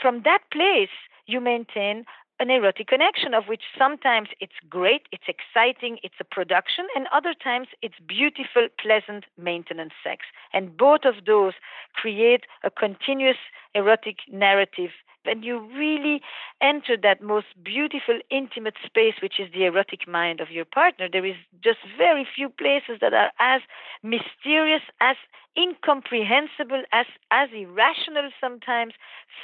from 0.00 0.22
that 0.24 0.40
place, 0.52 0.90
you 1.26 1.40
maintain 1.40 2.04
an 2.40 2.50
erotic 2.50 2.86
connection 2.86 3.34
of 3.34 3.48
which 3.48 3.62
sometimes 3.76 4.28
it's 4.40 4.52
great, 4.68 5.02
it's 5.12 5.28
exciting, 5.28 5.98
it's 6.02 6.14
a 6.20 6.24
production, 6.24 6.86
and 6.94 7.06
other 7.12 7.34
times 7.34 7.68
it's 7.82 7.96
beautiful, 8.06 8.68
pleasant 8.80 9.24
maintenance 9.36 9.92
sex. 10.04 10.26
And 10.52 10.76
both 10.76 11.00
of 11.04 11.24
those 11.26 11.54
create 11.94 12.44
a 12.62 12.70
continuous 12.70 13.38
erotic 13.74 14.18
narrative 14.30 14.90
and 15.28 15.44
you 15.44 15.60
really 15.76 16.20
enter 16.60 16.96
that 17.02 17.22
most 17.22 17.46
beautiful, 17.62 18.18
intimate 18.30 18.74
space, 18.84 19.14
which 19.22 19.38
is 19.38 19.48
the 19.52 19.64
erotic 19.64 20.08
mind 20.08 20.40
of 20.40 20.50
your 20.50 20.64
partner, 20.64 21.08
there 21.10 21.24
is 21.24 21.36
just 21.62 21.78
very 21.96 22.26
few 22.34 22.48
places 22.48 22.98
that 23.00 23.12
are 23.12 23.30
as 23.38 23.62
mysterious, 24.02 24.82
as 25.00 25.16
incomprehensible, 25.56 26.82
as, 26.92 27.06
as 27.30 27.48
irrational 27.52 28.30
sometimes, 28.40 28.94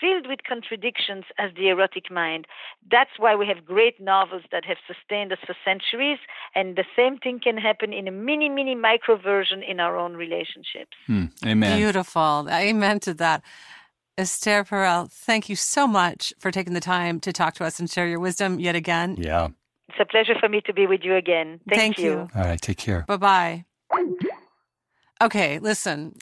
filled 0.01 0.27
with 0.29 0.41
contradictions 0.49 1.25
as 1.39 1.51
the 1.57 1.69
erotic 1.69 2.11
mind. 2.11 2.47
That's 2.91 3.19
why 3.19 3.35
we 3.35 3.47
have 3.49 3.65
great 3.65 4.01
novels 4.01 4.43
that 4.53 4.65
have 4.65 4.77
sustained 4.87 5.33
us 5.33 5.39
for 5.47 5.57
centuries, 5.65 6.19
and 6.55 6.77
the 6.77 6.85
same 6.97 7.19
thing 7.19 7.41
can 7.41 7.57
happen 7.57 7.93
in 7.93 8.07
a 8.07 8.13
mini, 8.13 8.49
mini 8.49 8.75
micro 8.75 9.17
version 9.17 9.63
in 9.63 9.81
our 9.81 9.97
own 9.97 10.15
relationships. 10.15 10.97
Hmm. 11.07 11.27
Amen. 11.45 11.79
Beautiful. 11.79 12.49
Amen 12.51 13.01
to 13.01 13.15
that. 13.15 13.43
Esther 14.17 14.65
Perel, 14.65 15.11
thank 15.11 15.49
you 15.49 15.57
so 15.57 15.87
much 15.87 16.33
for 16.39 16.51
taking 16.51 16.75
the 16.75 16.81
time 16.81 17.19
to 17.21 17.33
talk 17.33 17.55
to 17.55 17.65
us 17.65 17.81
and 17.81 17.91
share 17.91 18.07
your 18.07 18.21
wisdom 18.21 18.61
yet 18.61 18.77
again. 18.77 19.17
Yeah. 19.19 19.49
It's 19.89 19.99
a 20.01 20.05
pleasure 20.05 20.35
for 20.39 20.49
me 20.49 20.61
to 20.67 20.73
be 20.73 20.87
with 20.87 21.01
you 21.03 21.17
again. 21.17 21.61
Thank, 21.69 21.81
Thank 21.81 21.99
you. 21.99 22.29
All 22.35 22.43
right. 22.45 22.61
Take 22.61 22.79
care. 22.79 23.05
Bye 23.09 23.17
bye. 23.17 23.65
Okay, 25.21 25.59
listen. 25.59 26.17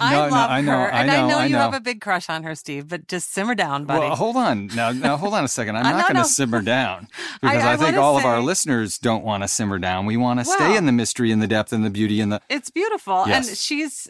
I 0.00 0.12
No, 0.12 0.24
no, 0.24 0.34
love 0.34 0.50
I 0.50 0.60
know, 0.60 0.72
her, 0.72 0.92
I 0.92 1.00
and 1.02 1.10
I 1.10 1.16
know, 1.20 1.28
know 1.28 1.44
you 1.44 1.54
have 1.54 1.74
a 1.74 1.80
big 1.80 2.00
crush 2.00 2.28
on 2.28 2.42
her, 2.42 2.54
Steve. 2.56 2.88
But 2.88 3.06
just 3.06 3.32
simmer 3.32 3.54
down, 3.54 3.84
buddy. 3.84 4.00
Well, 4.00 4.16
hold 4.16 4.36
on. 4.36 4.66
Now, 4.68 4.90
now 4.90 5.16
hold 5.16 5.34
on 5.34 5.44
a 5.44 5.48
second. 5.48 5.76
I'm 5.76 5.82
not 5.84 5.92
no, 5.92 6.02
going 6.02 6.14
to 6.14 6.20
no. 6.20 6.22
simmer 6.24 6.62
down 6.62 7.08
because 7.40 7.62
I 7.62 7.74
I, 7.74 7.76
think 7.76 7.92
wanna 7.94 8.00
all 8.00 8.16
of 8.18 8.24
our 8.24 8.40
listeners 8.40 8.98
don't 8.98 9.24
want 9.24 9.44
to 9.44 9.48
simmer 9.48 9.78
down. 9.78 10.04
We 10.06 10.16
want 10.16 10.40
to 10.40 10.44
stay 10.44 10.76
in 10.76 10.86
the 10.86 10.92
mystery 10.92 11.30
and 11.30 11.40
the 11.40 11.46
depth 11.46 11.72
and 11.72 11.84
the 11.84 11.90
beauty 11.90 12.20
and 12.20 12.32
the. 12.32 12.40
It's 12.48 12.70
beautiful. 12.70 13.24
And 13.24 13.44
she's 13.46 14.08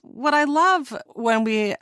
what 0.00 0.32
I 0.32 0.44
love 0.44 0.96
when 1.14 1.44
we 1.44 1.74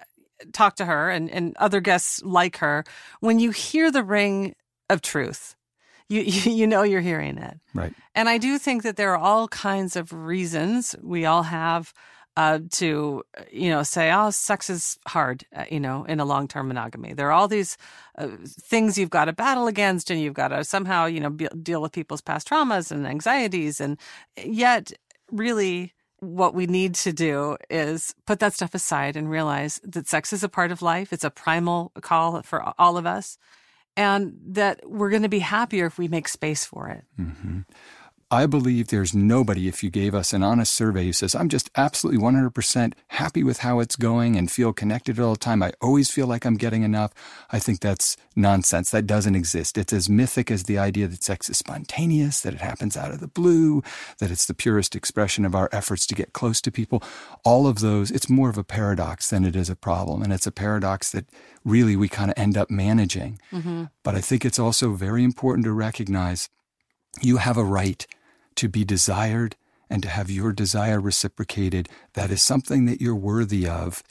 talk 0.52 0.76
to 0.76 0.84
her 0.84 1.10
and, 1.10 1.30
and 1.30 1.56
other 1.56 1.80
guests 1.80 2.22
like 2.22 2.58
her, 2.58 2.84
when 3.20 3.38
you 3.38 3.50
hear 3.50 3.90
the 3.90 4.04
ring 4.04 4.54
of 4.88 5.02
truth, 5.02 5.54
you, 6.08 6.20
you 6.20 6.66
know 6.66 6.82
you're 6.82 7.00
hearing 7.00 7.38
it. 7.38 7.58
Right. 7.74 7.92
And 8.14 8.28
I 8.28 8.38
do 8.38 8.58
think 8.58 8.82
that 8.84 8.96
there 8.96 9.12
are 9.12 9.18
all 9.18 9.48
kinds 9.48 9.96
of 9.96 10.12
reasons 10.12 10.94
we 11.02 11.24
all 11.24 11.42
have 11.44 11.92
uh, 12.36 12.60
to, 12.70 13.22
you 13.50 13.70
know, 13.70 13.82
say, 13.82 14.12
oh, 14.12 14.30
sex 14.30 14.68
is 14.68 14.98
hard, 15.08 15.46
uh, 15.54 15.64
you 15.70 15.80
know, 15.80 16.04
in 16.04 16.20
a 16.20 16.24
long 16.24 16.46
term 16.46 16.68
monogamy. 16.68 17.14
There 17.14 17.28
are 17.28 17.32
all 17.32 17.48
these 17.48 17.78
uh, 18.18 18.28
things 18.44 18.98
you've 18.98 19.10
got 19.10 19.24
to 19.24 19.32
battle 19.32 19.66
against, 19.66 20.10
and 20.10 20.20
you've 20.20 20.34
got 20.34 20.48
to 20.48 20.62
somehow, 20.62 21.06
you 21.06 21.18
know, 21.18 21.30
be, 21.30 21.48
deal 21.62 21.80
with 21.80 21.92
people's 21.92 22.20
past 22.20 22.48
traumas 22.48 22.92
and 22.92 23.06
anxieties. 23.06 23.80
And 23.80 23.98
yet, 24.36 24.92
really, 25.32 25.94
what 26.20 26.54
we 26.54 26.66
need 26.66 26.94
to 26.94 27.12
do 27.12 27.56
is 27.68 28.14
put 28.26 28.40
that 28.40 28.54
stuff 28.54 28.74
aside 28.74 29.16
and 29.16 29.30
realize 29.30 29.80
that 29.84 30.08
sex 30.08 30.32
is 30.32 30.42
a 30.42 30.48
part 30.48 30.72
of 30.72 30.82
life. 30.82 31.12
It's 31.12 31.24
a 31.24 31.30
primal 31.30 31.92
call 32.00 32.42
for 32.42 32.72
all 32.78 32.96
of 32.96 33.06
us. 33.06 33.38
And 33.98 34.34
that 34.48 34.80
we're 34.84 35.10
going 35.10 35.22
to 35.22 35.28
be 35.28 35.38
happier 35.38 35.86
if 35.86 35.98
we 35.98 36.08
make 36.08 36.28
space 36.28 36.64
for 36.64 36.88
it. 36.88 37.04
hmm 37.16 37.60
I 38.28 38.46
believe 38.46 38.88
there's 38.88 39.14
nobody, 39.14 39.68
if 39.68 39.84
you 39.84 39.90
gave 39.90 40.12
us 40.12 40.32
an 40.32 40.42
honest 40.42 40.72
survey, 40.72 41.04
who 41.04 41.12
says, 41.12 41.36
I'm 41.36 41.48
just 41.48 41.70
absolutely 41.76 42.20
100% 42.20 42.92
happy 43.08 43.44
with 43.44 43.58
how 43.58 43.78
it's 43.78 43.94
going 43.94 44.34
and 44.34 44.50
feel 44.50 44.72
connected 44.72 45.20
all 45.20 45.34
the 45.34 45.38
time. 45.38 45.62
I 45.62 45.72
always 45.80 46.10
feel 46.10 46.26
like 46.26 46.44
I'm 46.44 46.56
getting 46.56 46.82
enough. 46.82 47.12
I 47.52 47.60
think 47.60 47.78
that's 47.78 48.16
nonsense. 48.34 48.90
That 48.90 49.06
doesn't 49.06 49.36
exist. 49.36 49.78
It's 49.78 49.92
as 49.92 50.10
mythic 50.10 50.50
as 50.50 50.64
the 50.64 50.76
idea 50.76 51.06
that 51.06 51.22
sex 51.22 51.48
is 51.48 51.58
spontaneous, 51.58 52.40
that 52.40 52.54
it 52.54 52.60
happens 52.60 52.96
out 52.96 53.12
of 53.12 53.20
the 53.20 53.28
blue, 53.28 53.84
that 54.18 54.32
it's 54.32 54.46
the 54.46 54.54
purest 54.54 54.96
expression 54.96 55.44
of 55.44 55.54
our 55.54 55.68
efforts 55.70 56.04
to 56.08 56.16
get 56.16 56.32
close 56.32 56.60
to 56.62 56.72
people. 56.72 57.04
All 57.44 57.68
of 57.68 57.78
those, 57.78 58.10
it's 58.10 58.28
more 58.28 58.50
of 58.50 58.58
a 58.58 58.64
paradox 58.64 59.30
than 59.30 59.44
it 59.44 59.54
is 59.54 59.70
a 59.70 59.76
problem. 59.76 60.22
And 60.22 60.32
it's 60.32 60.48
a 60.48 60.52
paradox 60.52 61.12
that 61.12 61.26
really 61.64 61.94
we 61.94 62.08
kind 62.08 62.32
of 62.32 62.36
end 62.36 62.58
up 62.58 62.72
managing. 62.72 63.38
Mm-hmm. 63.52 63.84
But 64.02 64.16
I 64.16 64.20
think 64.20 64.44
it's 64.44 64.58
also 64.58 64.94
very 64.94 65.22
important 65.22 65.64
to 65.66 65.72
recognize 65.72 66.48
you 67.22 67.36
have 67.36 67.56
a 67.56 67.64
right 67.64 68.04
to 68.56 68.68
be 68.68 68.84
desired 68.84 69.56
and 69.88 70.02
to 70.02 70.08
have 70.08 70.30
your 70.30 70.52
desire 70.52 71.00
reciprocated. 71.00 71.88
That 72.14 72.30
is 72.30 72.42
something 72.42 72.86
that 72.86 73.00
you're 73.00 73.14
worthy 73.14 73.68
of. 73.68 74.02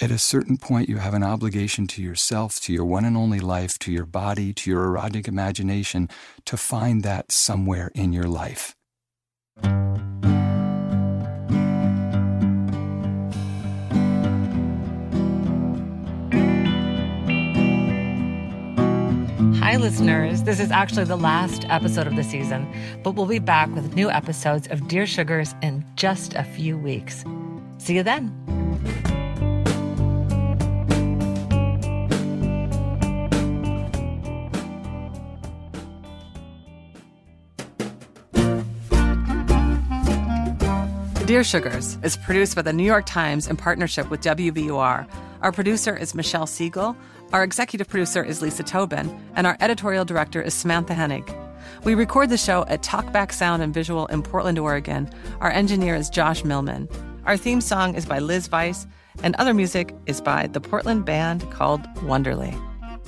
At 0.00 0.10
a 0.10 0.18
certain 0.18 0.56
point, 0.56 0.88
you 0.88 0.96
have 0.96 1.14
an 1.14 1.22
obligation 1.22 1.86
to 1.88 2.02
yourself, 2.02 2.58
to 2.62 2.72
your 2.72 2.84
one 2.84 3.04
and 3.04 3.16
only 3.16 3.38
life, 3.38 3.78
to 3.80 3.92
your 3.92 4.06
body, 4.06 4.52
to 4.54 4.70
your 4.70 4.84
erotic 4.84 5.28
imagination, 5.28 6.08
to 6.46 6.56
find 6.56 7.04
that 7.04 7.30
somewhere 7.30 7.92
in 7.94 8.12
your 8.12 8.24
life. 8.24 8.74
Hi, 19.64 19.76
listeners. 19.76 20.42
This 20.42 20.60
is 20.60 20.70
actually 20.70 21.04
the 21.04 21.16
last 21.16 21.64
episode 21.70 22.06
of 22.06 22.16
the 22.16 22.22
season, 22.22 22.70
but 23.02 23.12
we'll 23.12 23.24
be 23.24 23.38
back 23.38 23.74
with 23.74 23.94
new 23.94 24.10
episodes 24.10 24.68
of 24.68 24.88
Dear 24.88 25.06
Sugars 25.06 25.54
in 25.62 25.82
just 25.96 26.34
a 26.34 26.44
few 26.44 26.76
weeks. 26.76 27.24
See 27.78 27.96
you 27.96 28.02
then. 28.02 28.28
Dear 41.24 41.42
Sugars 41.42 41.96
is 42.02 42.18
produced 42.18 42.54
by 42.54 42.60
the 42.60 42.74
New 42.74 42.84
York 42.84 43.06
Times 43.06 43.48
in 43.48 43.56
partnership 43.56 44.10
with 44.10 44.20
WBUR. 44.20 45.08
Our 45.44 45.52
producer 45.52 45.94
is 45.94 46.14
Michelle 46.14 46.46
Siegel, 46.46 46.96
our 47.34 47.44
executive 47.44 47.86
producer 47.86 48.24
is 48.24 48.40
Lisa 48.40 48.62
Tobin, 48.62 49.14
and 49.36 49.46
our 49.46 49.58
editorial 49.60 50.06
director 50.06 50.40
is 50.40 50.54
Samantha 50.54 50.94
Henig. 50.94 51.28
We 51.84 51.94
record 51.94 52.30
the 52.30 52.38
show 52.38 52.64
at 52.68 52.82
Talkback 52.82 53.30
Sound 53.30 53.62
and 53.62 53.74
Visual 53.74 54.06
in 54.06 54.22
Portland, 54.22 54.58
Oregon. 54.58 55.06
Our 55.42 55.50
engineer 55.50 55.96
is 55.96 56.08
Josh 56.08 56.44
Millman. 56.44 56.88
Our 57.26 57.36
theme 57.36 57.60
song 57.60 57.94
is 57.94 58.06
by 58.06 58.20
Liz 58.20 58.50
Weiss, 58.50 58.86
and 59.22 59.36
other 59.36 59.52
music 59.52 59.94
is 60.06 60.22
by 60.22 60.46
the 60.46 60.62
Portland 60.62 61.04
band 61.04 61.42
called 61.50 61.82
Wonderly. 62.02 62.54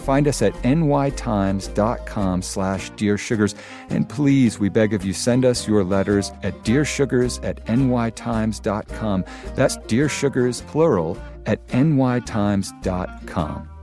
Find 0.07 0.29
us 0.29 0.41
at 0.41 0.53
nytimes.com 0.63 2.43
slash 2.43 2.91
Dear 2.91 3.19
Sugars. 3.19 3.57
And 3.91 4.09
please, 4.09 4.61
we 4.61 4.69
beg 4.69 4.95
of 4.95 5.05
you, 5.05 5.13
send 5.13 5.45
us 5.45 5.67
your 5.67 5.83
letters 5.83 6.31
at 6.45 6.55
dearsugars 6.63 7.45
at 7.45 7.65
nytimes.com. 7.67 9.25
That's 9.57 9.77
Dear 9.89 10.09
Sugars, 10.09 10.61
plural, 10.63 11.19
at 11.47 11.67
nytimes.com. 11.67 13.76